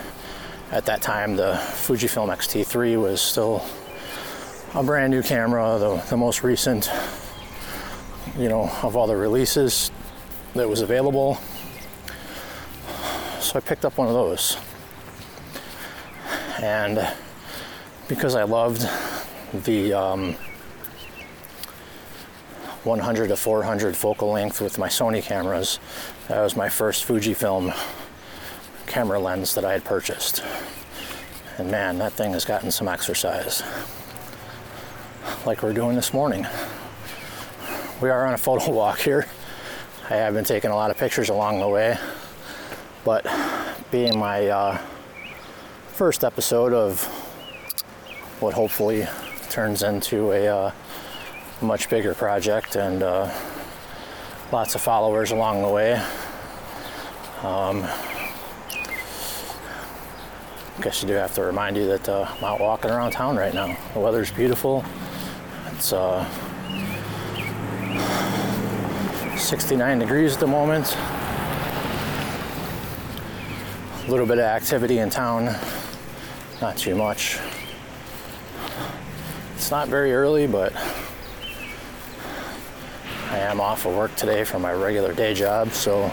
[0.71, 3.65] at that time, the Fujifilm X-T3 was still
[4.75, 6.91] a brand new camera, the, the most recent,
[8.39, 9.91] you know, of all the releases
[10.55, 11.39] that was available.
[13.41, 14.57] So I picked up one of those.
[16.63, 17.07] And
[18.09, 18.89] because I loved
[19.53, 20.37] the um,
[22.85, 25.79] 100 to 400 focal length with my Sony cameras.
[26.27, 27.73] That was my first Fujifilm
[28.87, 30.43] camera lens that I had purchased.
[31.59, 33.63] And man, that thing has gotten some exercise.
[35.47, 36.45] Like we're doing this morning.
[38.01, 39.29] We are on a photo walk here.
[40.11, 41.97] I have been taking a lot of pictures along the way,
[43.05, 43.25] but
[43.93, 44.79] being my uh,
[45.93, 47.05] first episode of
[48.41, 49.07] what hopefully
[49.51, 50.73] turns into a uh,
[51.61, 53.31] much bigger project and uh,
[54.51, 55.93] lots of followers along the way.
[57.43, 57.85] Um,
[60.79, 63.37] I guess you do have to remind you that uh, I'm out walking around town
[63.37, 63.77] right now.
[63.93, 64.83] The weather's beautiful.
[65.73, 66.25] It's uh,
[69.37, 70.97] 69 degrees at the moment.
[74.07, 75.55] A little bit of activity in town,
[76.63, 77.41] not too much.
[79.57, 80.73] It's not very early, but
[83.31, 86.13] I am off of work today for my regular day job, so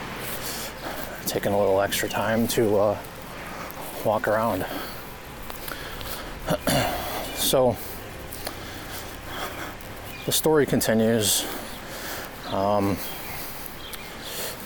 [1.27, 2.97] taking a little extra time to uh,
[4.03, 4.65] walk around.
[7.35, 7.77] so
[10.25, 11.45] the story continues.
[12.47, 12.97] Um,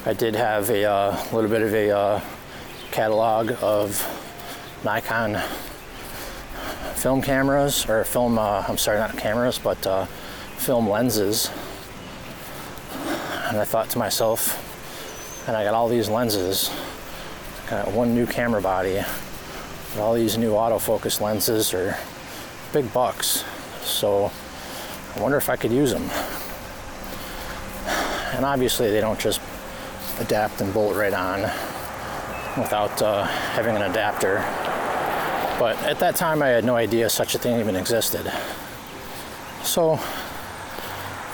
[0.05, 2.21] I did have a uh, little bit of a uh,
[2.91, 4.01] catalog of
[4.85, 5.41] Nikon
[6.95, 10.05] film cameras, or film, uh, I'm sorry, not cameras, but uh,
[10.57, 11.49] film lenses.
[13.47, 14.59] And I thought to myself,
[15.47, 16.71] and I got all these lenses,
[17.69, 19.01] got one new camera body,
[19.99, 21.97] all these new autofocus lenses are
[22.71, 23.43] big bucks.
[23.83, 24.31] So
[25.15, 26.09] I wonder if I could use them.
[28.35, 29.39] And obviously, they don't just
[30.19, 31.41] adapt and bolt right on
[32.57, 34.43] without uh, having an adapter.
[35.59, 38.31] But at that time, I had no idea such a thing even existed.
[39.63, 39.97] So,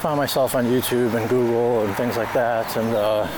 [0.00, 3.28] found myself on YouTube and Google and things like that, and uh,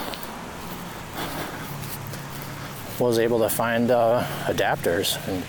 [2.98, 5.44] was able to find uh, adapters and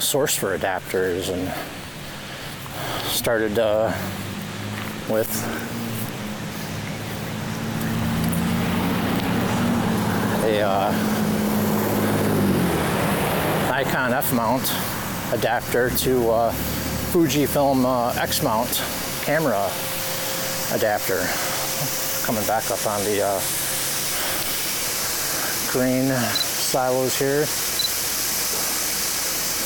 [0.00, 1.52] source for adapters and
[3.08, 3.92] started uh,
[5.08, 5.30] with
[10.44, 11.21] a uh,
[13.84, 14.62] Nikon F mount
[15.32, 16.52] adapter to uh,
[17.10, 18.80] Fujifilm uh, X mount
[19.22, 19.68] camera
[20.72, 21.26] adapter.
[22.24, 23.40] Coming back up on the uh,
[25.72, 27.44] green silos here.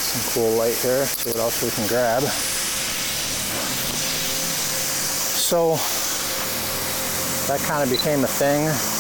[0.09, 1.05] Some cool light here.
[1.05, 2.23] See what else we can grab.
[5.43, 5.77] So
[7.53, 8.96] that kind of became a thing.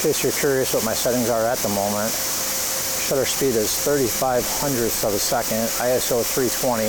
[0.00, 5.04] Case you're curious what my settings are at the moment, shutter speed is 35 hundredths
[5.04, 6.88] of a second, ISO 320,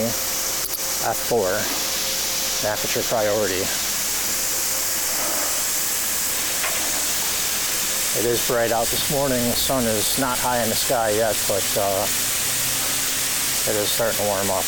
[1.12, 3.68] f4, aperture priority.
[8.16, 9.44] It is bright out this morning.
[9.44, 12.08] The sun is not high in the sky yet, but uh,
[13.68, 14.64] it is starting to warm up.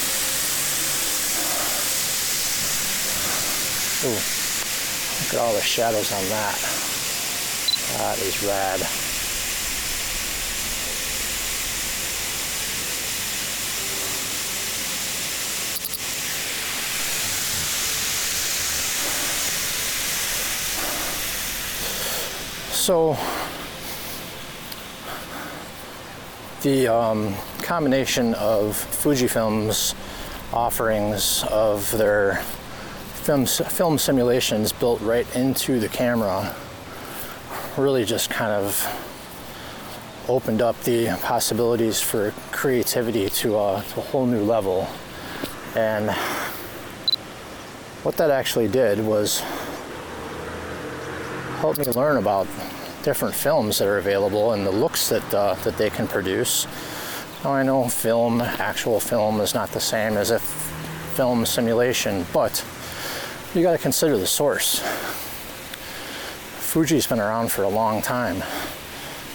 [4.03, 6.92] Ooh, look at all the shadows on that.
[7.97, 8.79] That is rad.
[22.73, 23.17] So
[26.63, 29.95] the um, combination of Fujifilm's
[30.51, 32.41] offerings of their
[33.13, 36.55] film, film simulations built right into the camera
[37.77, 38.85] really just kind of
[40.29, 44.87] opened up the possibilities for creativity to a, to a whole new level.
[45.75, 46.11] And
[48.03, 49.39] what that actually did was
[51.59, 52.47] help me learn about
[53.03, 56.67] different films that are available and the looks that uh, that they can produce.
[57.43, 62.63] Now I know film, actual film, is not the same as a film simulation, but
[63.53, 64.81] you got to consider the source.
[66.73, 68.43] Fuji's been around for a long time.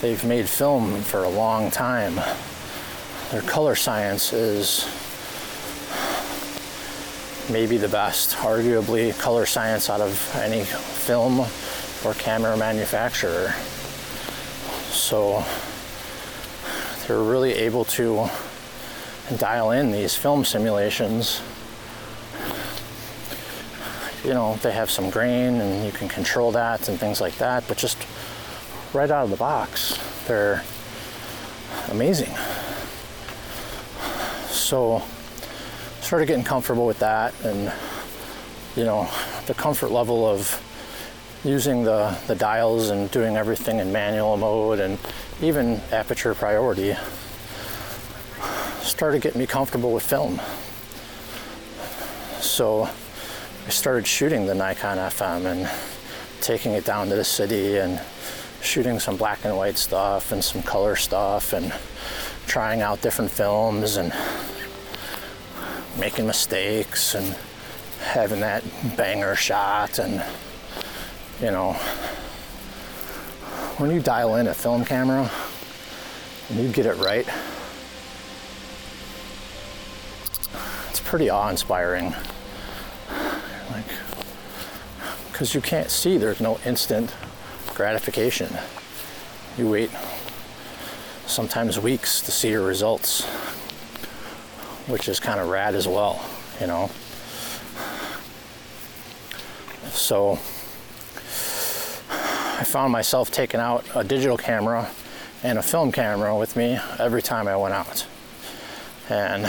[0.00, 2.16] They've made film for a long time.
[3.30, 4.84] Their color science is
[7.48, 11.46] maybe the best, arguably, color science out of any film
[12.04, 13.54] or camera manufacturer.
[14.90, 15.44] So
[17.06, 18.28] they're really able to
[19.36, 21.40] dial in these film simulations
[24.24, 27.66] you know, they have some grain and you can control that and things like that,
[27.68, 27.98] but just
[28.92, 30.62] right out of the box, they're
[31.90, 32.34] amazing.
[34.50, 35.02] So,
[36.00, 37.72] started getting comfortable with that and,
[38.76, 39.08] you know,
[39.46, 40.62] the comfort level of
[41.44, 44.98] using the, the dials and doing everything in manual mode and
[45.40, 46.96] even aperture priority
[48.82, 50.40] started getting me comfortable with film.
[52.40, 52.88] So,
[53.68, 55.70] I started shooting the Nikon FM and
[56.40, 58.00] taking it down to the city and
[58.62, 61.70] shooting some black and white stuff and some color stuff and
[62.46, 64.10] trying out different films and
[66.00, 67.36] making mistakes and
[68.00, 68.64] having that
[68.96, 70.24] banger shot and
[71.42, 71.74] you know
[73.76, 75.30] when you dial in a film camera
[76.48, 77.28] and you get it right
[80.88, 82.14] it's pretty awe-inspiring.
[83.70, 83.84] Like,
[85.38, 87.14] because you can't see, there's no instant
[87.68, 88.52] gratification.
[89.56, 89.88] You wait
[91.26, 93.24] sometimes weeks to see your results,
[94.88, 96.28] which is kind of rad as well,
[96.60, 96.90] you know.
[99.92, 100.32] So
[102.10, 104.90] I found myself taking out a digital camera
[105.44, 108.04] and a film camera with me every time I went out.
[109.08, 109.48] And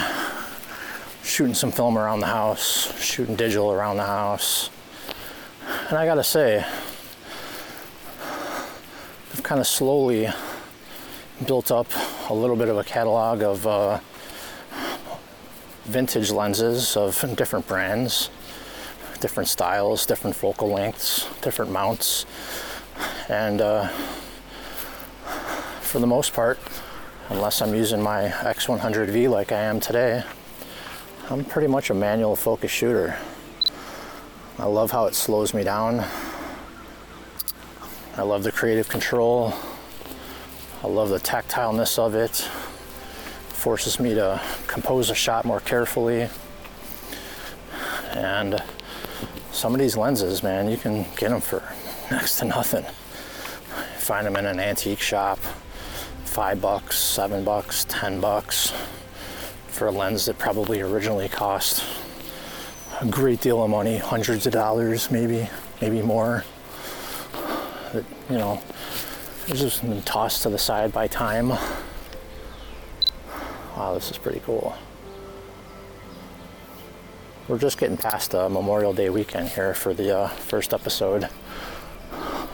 [1.23, 4.69] shooting some film around the house, shooting digital around the house.
[5.89, 6.63] And I gotta say,
[9.33, 10.29] I've kind of slowly
[11.47, 11.87] built up
[12.29, 13.99] a little bit of a catalog of uh,
[15.85, 18.29] vintage lenses of different brands,
[19.19, 22.27] different styles, different focal lengths, different mounts.
[23.27, 23.87] And uh,
[25.81, 26.59] for the most part,
[27.29, 30.23] unless I'm using my X100V like I am today,
[31.31, 33.17] I'm pretty much a manual focus shooter.
[34.59, 36.03] I love how it slows me down.
[38.17, 39.53] I love the creative control.
[40.83, 42.35] I love the tactileness of it.
[43.55, 46.27] Forces me to compose a shot more carefully.
[48.11, 48.61] And
[49.53, 51.63] some of these lenses, man, you can get them for
[52.11, 52.83] next to nothing.
[53.97, 55.39] Find them in an antique shop,
[56.25, 58.73] five bucks, seven bucks, ten bucks
[59.69, 61.81] for a lens that probably originally cost
[63.01, 65.49] a great deal of money, hundreds of dollars, maybe,
[65.81, 66.43] maybe more.
[67.93, 68.61] That, you know,
[69.47, 71.49] it's just been tossed to the side by time.
[73.77, 74.75] Wow, this is pretty cool.
[77.47, 81.29] We're just getting past uh, Memorial Day weekend here for the uh, first episode.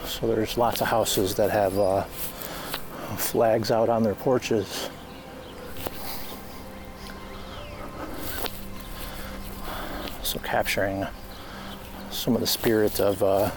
[0.05, 2.03] So there's lots of houses that have uh,
[3.17, 4.89] flags out on their porches.
[10.35, 11.07] So capturing
[12.11, 13.51] some of the spirit of uh,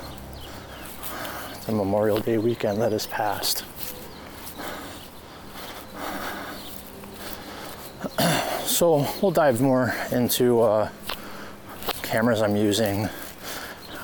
[1.67, 3.65] the Memorial Day weekend that has passed.
[8.65, 10.89] So we'll dive more into uh,
[12.03, 13.09] cameras I'm using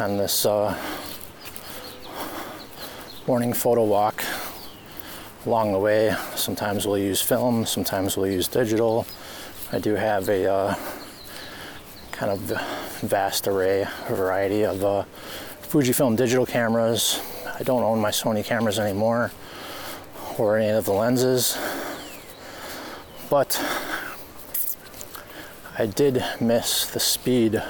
[0.01, 0.77] on this uh,
[3.29, 4.25] morning photo walk
[5.47, 6.17] along the way.
[6.35, 9.07] Sometimes we'll use film, sometimes we'll use digital.
[9.71, 10.75] I do have a uh,
[12.15, 12.39] kind of
[13.01, 15.05] vast array, variety of uh,
[15.63, 17.21] Fujifilm digital cameras.
[17.59, 19.33] I don't own my Sony cameras anymore
[20.39, 21.59] or any of the lenses,
[23.29, 23.61] but
[25.77, 27.61] I did miss the speed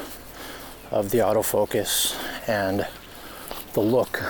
[0.90, 2.14] of the autofocus
[2.46, 2.86] and
[3.72, 4.22] the look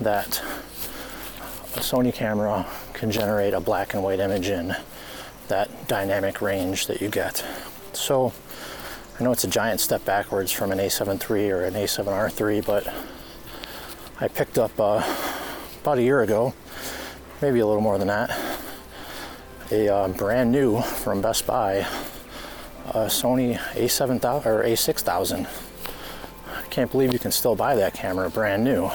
[0.00, 0.42] that
[1.74, 4.74] a Sony camera can generate a black and white image in
[5.48, 7.44] that dynamic range that you get.
[7.92, 8.32] So
[9.18, 12.86] I know it's a giant step backwards from an A7 III or an A7R3, but
[14.20, 15.02] I picked up uh,
[15.82, 16.52] about a year ago,
[17.40, 18.30] maybe a little more than that,
[19.70, 21.86] a uh, brand new from Best Buy
[22.90, 25.46] a Sony A7000 or A6000.
[26.54, 28.90] I can't believe you can still buy that camera brand new.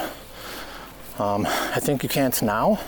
[1.18, 2.78] Um, I think you can't now,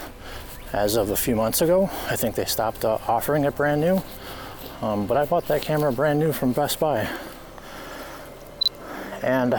[0.72, 1.90] as of a few months ago.
[2.08, 4.02] I think they stopped uh, offering it brand new.
[4.84, 7.08] Um, but I bought that camera brand new from Best Buy.
[9.22, 9.54] And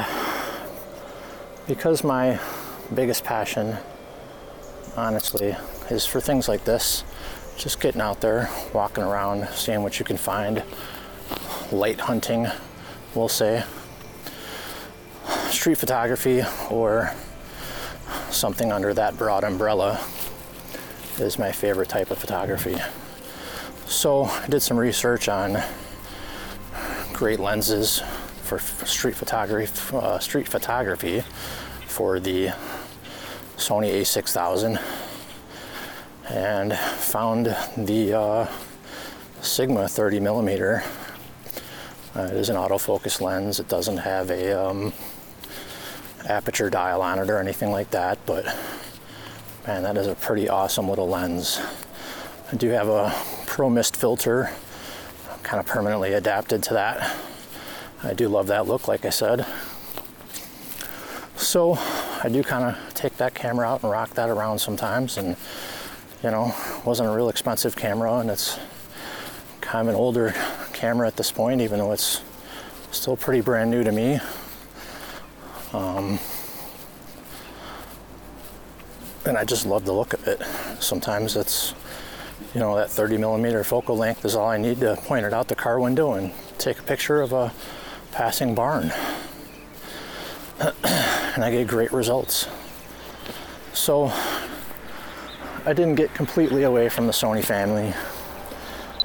[1.66, 2.40] because my
[2.94, 3.76] biggest passion,
[4.96, 5.56] honestly,
[5.90, 7.04] is for things like this,
[7.58, 10.62] just getting out there, walking around, seeing what you can find,
[11.72, 12.46] light hunting,
[13.16, 13.64] we'll say,
[15.50, 17.12] street photography, or
[18.30, 20.00] something under that broad umbrella
[21.18, 22.78] is my favorite type of photography.
[23.88, 25.62] So I did some research on
[27.14, 28.02] great lenses
[28.42, 31.22] for street photography, uh, street photography
[31.86, 32.48] for the
[33.58, 34.82] Sony A6000,
[36.30, 38.48] and found the uh,
[39.42, 40.84] Sigma 30 millimeter.
[42.16, 43.60] Uh, it is an autofocus lens.
[43.60, 44.94] It doesn't have a um,
[46.28, 48.46] aperture dial on it or anything like that, but
[49.68, 51.62] man, that is a pretty awesome little lens.
[52.52, 53.12] I do have a
[53.48, 54.52] Pro Mist filter,
[55.42, 57.16] kind of permanently adapted to that.
[58.04, 59.48] I do love that look, like I said.
[61.36, 61.74] So
[62.24, 65.36] I do kind of take that camera out and rock that around sometimes, and
[66.22, 66.54] you know,
[66.86, 68.60] wasn't a real expensive camera, and it's
[69.62, 70.36] kind of an older
[70.72, 72.22] camera at this point, even though it's
[72.92, 74.20] still pretty brand new to me.
[75.74, 76.20] Um,
[79.26, 80.44] and I just love the look of it.
[80.80, 81.74] Sometimes it's,
[82.54, 85.48] you know, that 30 millimeter focal length is all I need to point it out
[85.48, 87.54] the car window and take a picture of a
[88.12, 88.92] passing barn.
[90.84, 92.48] and I get great results.
[93.74, 94.12] So
[95.66, 97.94] I didn't get completely away from the Sony family.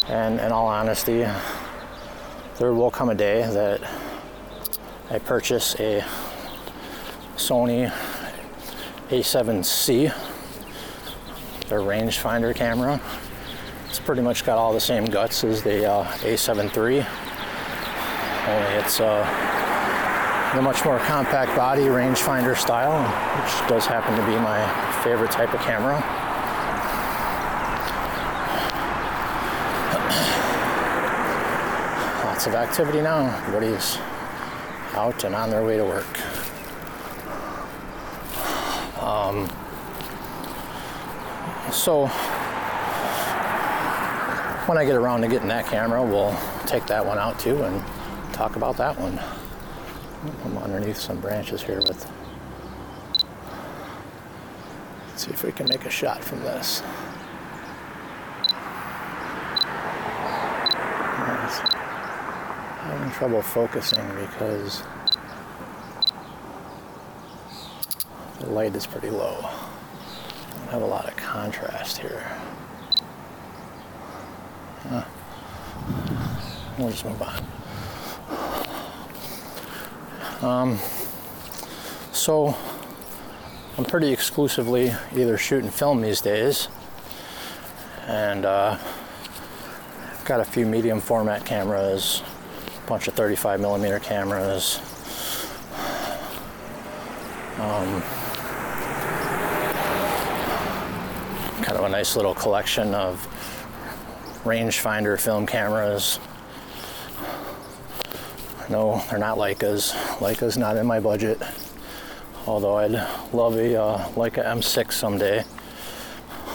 [0.09, 1.27] And in all honesty,
[2.59, 3.81] there will come a day that
[5.11, 6.05] I purchase a
[7.37, 7.93] Sony
[9.09, 10.30] A7C,
[11.71, 13.01] their rangefinder camera.
[13.89, 17.07] It's pretty much got all the same guts as the uh, A7 III,
[18.49, 19.25] only it's uh,
[20.55, 23.03] a much more compact body rangefinder style,
[23.41, 24.67] which does happen to be my
[25.03, 25.95] favorite type of camera.
[32.27, 33.37] Lots of activity now.
[33.39, 33.99] Everybody's
[34.95, 36.07] out and on their way to work.
[39.01, 39.49] Um,
[41.73, 42.07] so
[44.67, 47.85] when I get around to getting that camera, we'll take that one out too and
[48.33, 49.19] talk about that one.
[50.45, 52.07] I'm underneath some branches here, but
[55.09, 56.83] let's see if we can make a shot from this.
[62.83, 64.83] I'm having trouble focusing because
[68.41, 69.41] the light is pretty low.
[69.41, 72.27] Don't have a lot of contrast here.
[76.77, 77.45] We'll just move on.
[80.43, 80.79] Um,
[82.11, 82.57] so
[83.79, 86.67] I'm pretty exclusively either shoot and film these days,
[88.09, 88.77] and uh,
[90.25, 92.25] got a few medium format cameras,
[92.85, 94.81] a bunch of 35 millimeter cameras.
[97.61, 98.03] Um,
[101.63, 103.19] kind of a nice little collection of
[104.45, 106.19] rangefinder film cameras.
[108.71, 109.93] No, they're not Leicas.
[110.17, 111.39] Leica's not in my budget.
[112.47, 115.45] Although I'd love a uh, Leica M6 someday.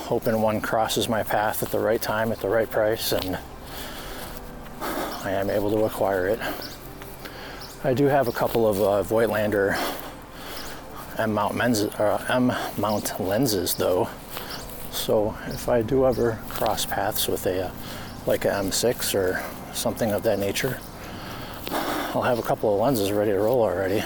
[0.09, 3.37] Hoping one crosses my path at the right time, at the right price, and
[4.81, 6.39] I am able to acquire it.
[7.83, 9.77] I do have a couple of uh, Voigtlander
[11.19, 11.61] M mount,
[11.99, 14.09] uh, M mount lenses though.
[14.95, 17.71] So if I do ever cross paths with a uh,
[18.25, 19.43] Leica M6 or
[19.73, 20.79] something of that nature,
[22.15, 24.01] I'll have a couple of lenses ready to roll already.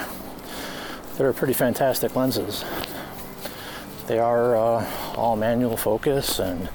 [1.15, 2.65] They're pretty fantastic lenses.
[4.07, 6.67] They are uh, all manual focus and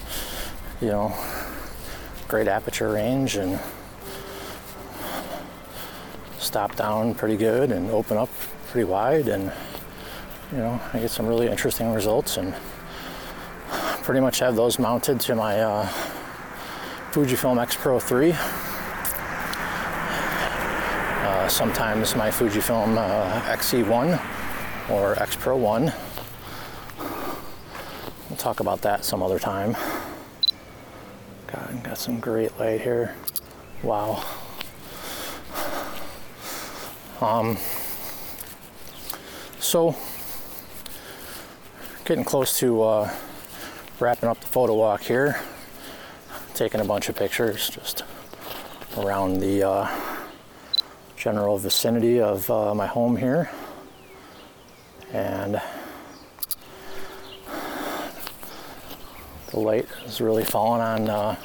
[0.81, 1.13] you know
[2.29, 3.59] great aperture range and
[6.39, 8.31] stop down pretty good and open up
[8.69, 9.53] pretty wide and
[10.53, 12.55] you know I get some really interesting results and
[14.05, 15.89] pretty much have those mounted to my uh,
[17.11, 18.33] Fujifilm X Pro 3.
[21.23, 24.21] Uh, sometimes my Fujifilm uh, XE1
[24.91, 25.91] or X Pro 1.
[28.29, 29.75] We'll talk about that some other time.
[31.47, 33.15] God, got some great light here.
[33.83, 34.23] Wow.
[37.23, 37.57] Um,
[39.61, 39.97] so,
[42.05, 43.11] getting close to uh,
[44.01, 45.41] wrapping up the photo walk here,
[46.55, 48.03] taking a bunch of pictures just
[48.99, 49.89] around the uh,
[51.17, 53.51] general vicinity of uh, my home here.
[55.13, 55.61] And
[59.53, 61.37] the light is really falling on uh,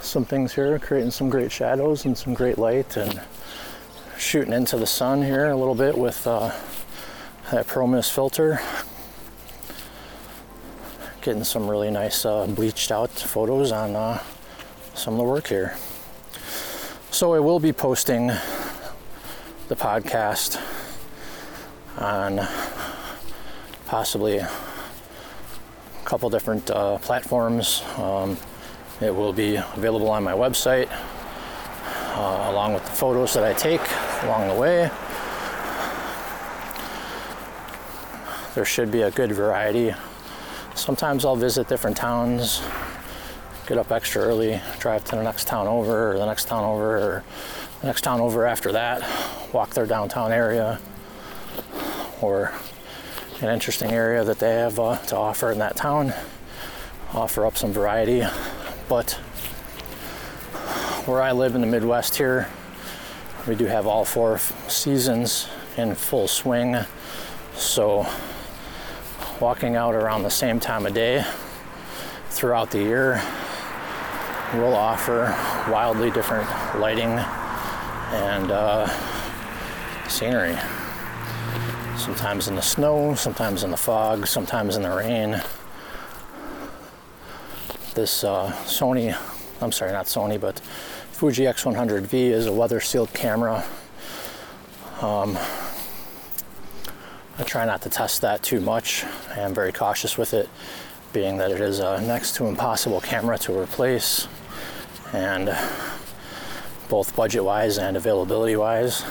[0.00, 3.22] some things here, creating some great shadows and some great light, and
[4.18, 6.52] shooting into the sun here a little bit with uh,
[7.50, 8.60] that Pro Mist filter
[11.22, 14.20] getting some really nice uh, bleached out photos on uh,
[14.94, 15.76] some of the work here.
[17.12, 20.60] So I will be posting the podcast
[21.96, 22.44] on
[23.86, 24.50] possibly a
[26.04, 27.84] couple different uh, platforms.
[27.98, 28.36] Um,
[29.00, 33.80] it will be available on my website uh, along with the photos that I take
[34.24, 34.90] along the way.
[38.56, 39.94] There should be a good variety
[40.82, 42.60] sometimes I'll visit different towns,
[43.68, 46.96] get up extra early, drive to the next town over, or the next town over,
[46.96, 47.24] or
[47.80, 49.00] the next town over after that,
[49.52, 50.80] walk their downtown area,
[52.20, 52.52] or
[53.40, 56.12] an interesting area that they have uh, to offer in that town,
[57.12, 58.24] offer up some variety.
[58.88, 59.12] But
[61.06, 62.48] where I live in the Midwest here,
[63.46, 66.76] we do have all four seasons in full swing.
[67.54, 68.04] So
[69.42, 71.20] walking out around the same time of day
[72.30, 73.20] throughout the year
[74.54, 75.34] will offer
[75.68, 76.46] wildly different
[76.78, 77.10] lighting
[78.12, 78.86] and uh,
[80.08, 80.56] scenery.
[81.96, 85.42] Sometimes in the snow, sometimes in the fog, sometimes in the rain.
[87.94, 89.12] This uh, Sony,
[89.60, 93.64] I'm sorry, not Sony, but Fuji X100V is a weather sealed camera.
[95.00, 95.36] Um,
[97.38, 99.04] I try not to test that too much.
[99.34, 100.50] I am very cautious with it,
[101.14, 104.28] being that it is a next to impossible camera to replace,
[105.14, 105.70] and uh,
[106.90, 109.02] both budget wise and availability wise.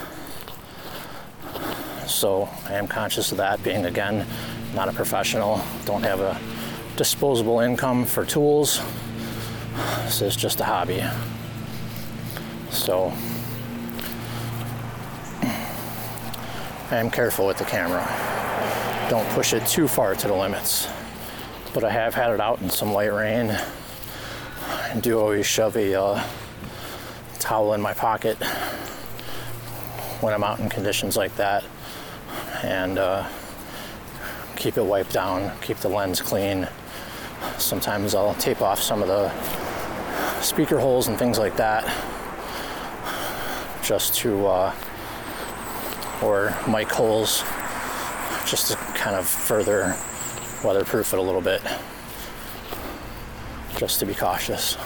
[2.06, 4.28] So I am conscious of that, being again
[4.76, 6.40] not a professional, don't have a
[6.96, 8.82] disposable income for tools.
[10.04, 11.04] This is just a hobby.
[12.70, 13.12] So
[16.92, 18.06] I am careful with the camera.
[19.10, 20.90] Don't push it too far to the limits.
[21.74, 23.58] But I have had it out in some light rain.
[24.68, 26.24] I do always shove a uh,
[27.40, 28.36] towel in my pocket
[30.20, 31.64] when I'm out in conditions like that
[32.62, 33.26] and uh,
[34.58, 36.68] keep it wiped down, keep the lens clean.
[37.58, 39.32] Sometimes I'll tape off some of the
[40.42, 41.86] speaker holes and things like that
[43.82, 44.76] just to uh,
[46.22, 47.44] or mic holes
[48.46, 49.96] just to kind of further
[50.64, 51.62] weatherproof it a little bit,
[53.78, 54.78] just to be cautious.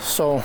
[0.00, 0.38] So,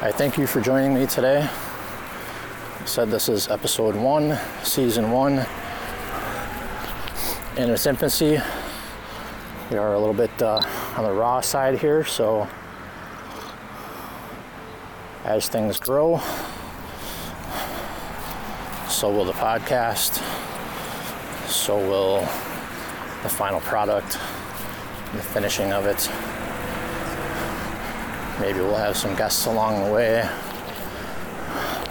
[0.00, 1.48] I thank you for joining me today.
[1.48, 5.44] I said this is episode one, season one.
[7.56, 8.38] In its infancy,
[9.70, 10.60] we are a little bit uh,
[10.96, 12.46] on the raw side here, so
[15.26, 16.20] as things grow,
[18.88, 20.22] so will the podcast,
[21.48, 22.20] so will
[23.24, 24.12] the final product,
[25.14, 26.08] the finishing of it.
[28.40, 30.28] Maybe we'll have some guests along the way,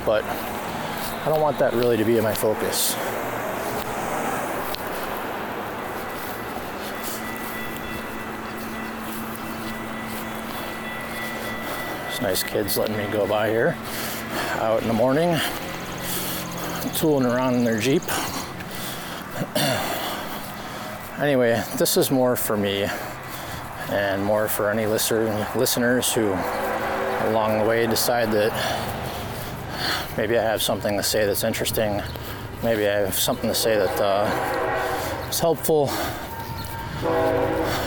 [0.06, 2.96] but I don't want that really to be my focus.
[12.22, 13.76] Nice kids letting me go by here
[14.60, 15.38] out in the morning,
[16.96, 18.04] tooling around in their Jeep.
[21.20, 22.88] anyway, this is more for me
[23.90, 26.28] and more for any listener, listeners who
[27.30, 28.52] along the way decide that
[30.18, 32.02] maybe I have something to say that's interesting.
[32.64, 35.88] Maybe I have something to say that uh, is helpful.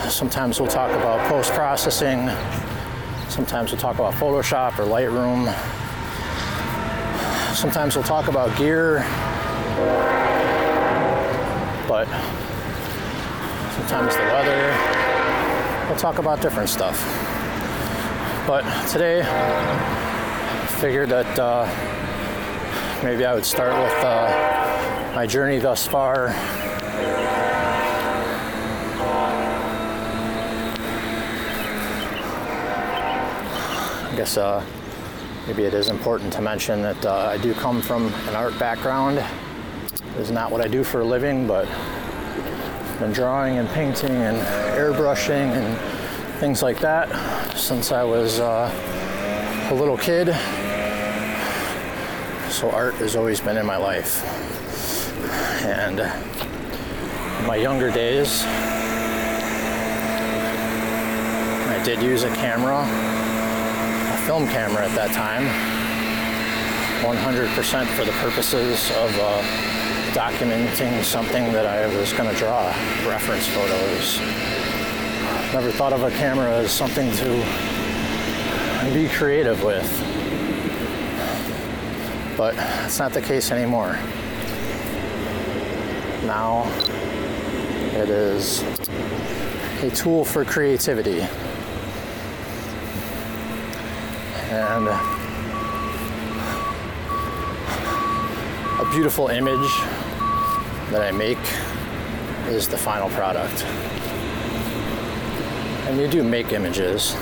[0.09, 2.29] Sometimes we'll talk about post processing
[3.29, 5.45] Sometimes we'll talk about Photoshop or Lightroom.
[7.55, 9.05] Sometimes we'll talk about gear.
[11.87, 12.07] But
[13.75, 14.75] sometimes the weather.
[15.87, 16.97] We'll talk about different stuff.
[18.47, 25.85] But today, I figured that uh, maybe I would start with uh, my journey thus
[25.87, 26.29] far
[34.19, 34.61] guess uh,
[35.47, 39.17] maybe it is important to mention that uh, I do come from an art background.
[39.17, 44.11] It is not what I do for a living, but I've been drawing and painting
[44.11, 44.35] and
[44.77, 47.07] airbrushing and things like that
[47.55, 48.69] since I was uh,
[49.71, 50.35] a little kid.
[52.51, 54.21] So art has always been in my life.
[55.63, 58.43] And in my younger days,
[61.69, 63.18] I did use a camera
[64.29, 65.43] film camera at that time,
[67.03, 69.41] 100% for the purposes of uh,
[70.13, 72.67] documenting something that I was going to draw,
[73.07, 74.19] reference photos.
[75.51, 79.89] Never thought of a camera as something to be creative with.
[82.37, 83.93] But that's not the case anymore.
[86.27, 86.71] Now
[87.95, 88.61] it is
[89.81, 91.27] a tool for creativity
[94.49, 94.87] and
[98.79, 99.69] a beautiful image
[100.89, 101.37] that I make
[102.47, 103.63] is the final product.
[105.87, 107.13] And you do make images.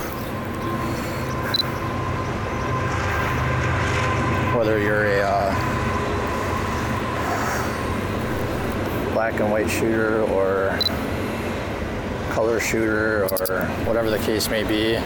[4.56, 5.54] Whether you're a uh,
[9.14, 10.80] black and white shooter or
[12.32, 14.98] color shooter or whatever the case may be,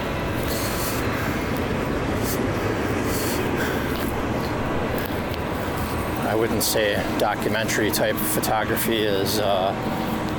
[6.31, 9.73] I wouldn't say documentary type photography is uh,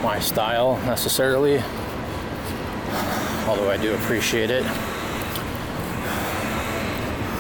[0.03, 1.59] my style necessarily.
[3.47, 4.65] although I do appreciate it.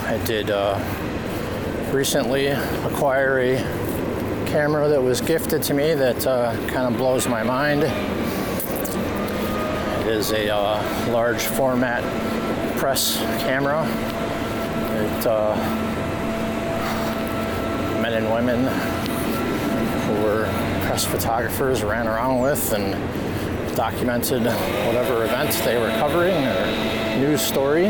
[0.04, 0.78] I did uh,
[1.94, 3.56] recently acquire a
[4.46, 7.84] camera that was gifted to me that uh, kind of blows my mind.
[10.02, 12.02] It is a uh, large format
[12.76, 13.86] press camera.
[15.00, 15.91] It, uh,
[18.12, 18.60] men and women
[20.02, 20.44] who were
[20.86, 22.92] press photographers ran around with and
[23.74, 27.86] documented whatever events they were covering or news story.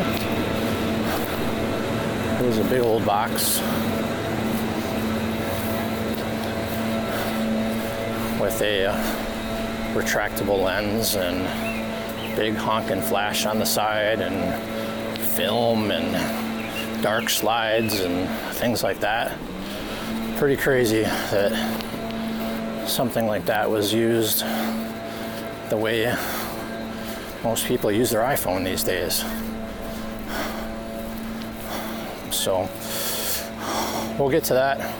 [2.36, 3.58] It was a big old box
[8.40, 8.96] with a uh,
[9.94, 18.28] retractable lens and big honking flash on the side and film and dark slides and
[18.54, 19.36] things like that.
[20.42, 21.52] Pretty crazy that
[22.88, 24.40] something like that was used
[25.68, 26.12] the way
[27.44, 29.18] most people use their iPhone these days.
[32.34, 32.68] So
[34.18, 34.92] we'll get to that.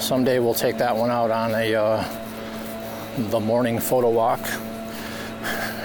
[0.00, 4.38] Someday we'll take that one out on a uh, the morning photo walk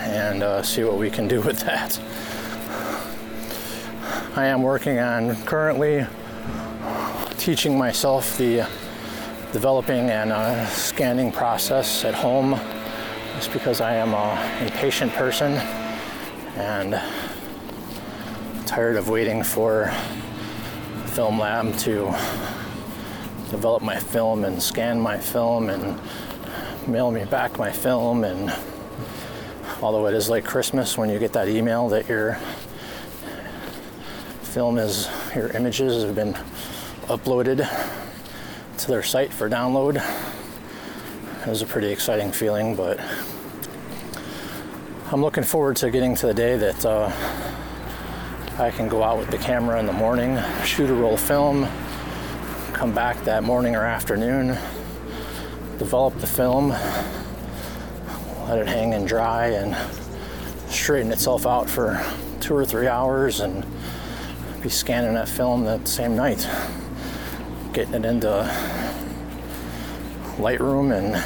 [0.01, 1.99] and uh, see what we can do with that.
[4.37, 6.05] I am working on currently
[7.45, 8.67] teaching myself the
[9.53, 12.59] developing and uh, scanning process at home
[13.35, 15.53] just because I am a impatient person
[16.57, 16.99] and
[18.65, 19.93] tired of waiting for
[21.13, 22.05] film lab to
[23.51, 26.01] develop my film and scan my film and
[26.87, 28.51] mail me back my film and
[29.83, 32.39] although it is like Christmas when you get that email that your
[34.41, 36.35] film is your images have been
[37.07, 37.67] uploaded
[38.77, 40.03] to their site for download.
[41.45, 42.99] It was a pretty exciting feeling, but
[45.11, 47.11] I'm looking forward to getting to the day that uh,
[48.57, 51.67] I can go out with the camera in the morning, shoot a roll film,
[52.73, 54.57] come back that morning or afternoon,
[55.77, 56.69] develop the film,
[58.47, 59.75] let it hang and dry, and
[60.71, 62.03] straighten itself out for
[62.39, 63.65] two or three hours, and
[64.63, 66.49] be scanning that film that same night,
[67.75, 68.27] getting it into
[70.37, 71.21] Lightroom and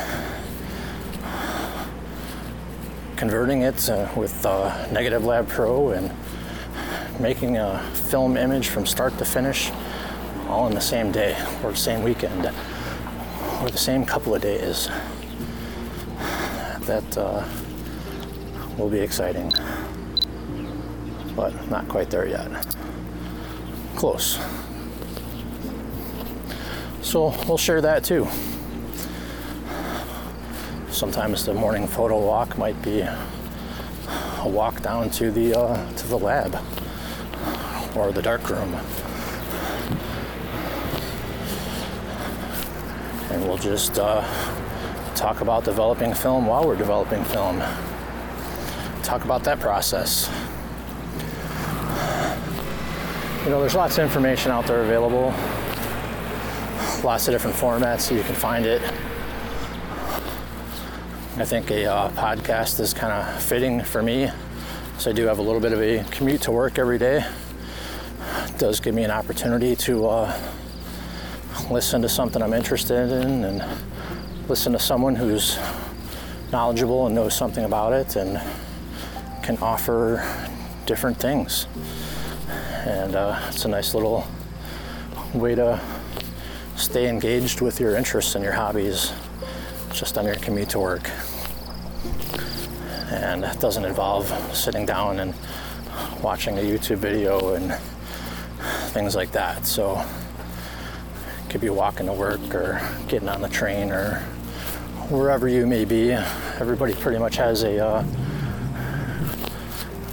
[3.16, 6.12] converting it with uh, Negative Lab Pro and
[7.20, 7.78] making a
[8.10, 9.70] film image from start to finish
[10.48, 12.48] all in the same day or the same weekend
[13.62, 14.88] or the same couple of days.
[16.88, 17.48] That uh,
[18.76, 19.54] will be exciting,
[21.36, 22.66] but not quite there yet.
[23.96, 24.40] Close.
[27.02, 28.28] So we'll share that too.
[30.92, 33.18] Sometimes the morning photo walk might be a
[34.46, 36.56] walk down to the uh, to the lab
[37.96, 38.76] or the dark room
[43.32, 44.22] and we'll just uh,
[45.16, 47.60] talk about developing film while we're developing film.
[49.04, 50.30] Talk about that process.
[53.44, 55.34] You know, there's lots of information out there available,
[57.04, 58.82] lots of different formats so you can find it.
[61.38, 64.30] I think a uh, podcast is kind of fitting for me.
[64.98, 67.26] So I do have a little bit of a commute to work every day.
[68.46, 70.40] It does give me an opportunity to uh,
[71.72, 73.64] listen to something I'm interested in and
[74.50, 75.58] listen to someone who's
[76.52, 78.42] knowledgeable and knows something about it and
[79.44, 80.26] can offer
[80.86, 81.68] different things.
[82.86, 84.28] And uh, it's a nice little
[85.34, 85.80] way to
[86.80, 89.12] stay engaged with your interests and your hobbies
[89.92, 91.10] just on your commute to work.
[93.12, 95.34] And it doesn't involve sitting down and
[96.24, 97.74] watching a YouTube video and
[98.94, 99.66] things like that.
[99.66, 100.02] So
[101.44, 104.20] it could be walking to work or getting on the train or
[105.10, 106.12] wherever you may be.
[106.12, 108.04] Everybody pretty much has a, uh,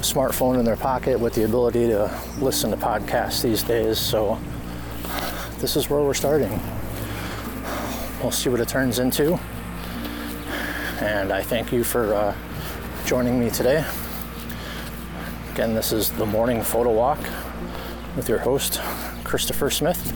[0.01, 2.11] smartphone in their pocket with the ability to
[2.41, 3.99] listen to podcasts these days.
[3.99, 4.39] So
[5.59, 6.61] this is where we're starting.
[8.23, 9.39] We'll see what it turns into.
[11.01, 12.35] And I thank you for uh,
[13.05, 13.85] joining me today.
[15.53, 17.19] Again, this is the morning photo walk
[18.17, 18.81] with your host,
[19.25, 20.13] Christopher Smith.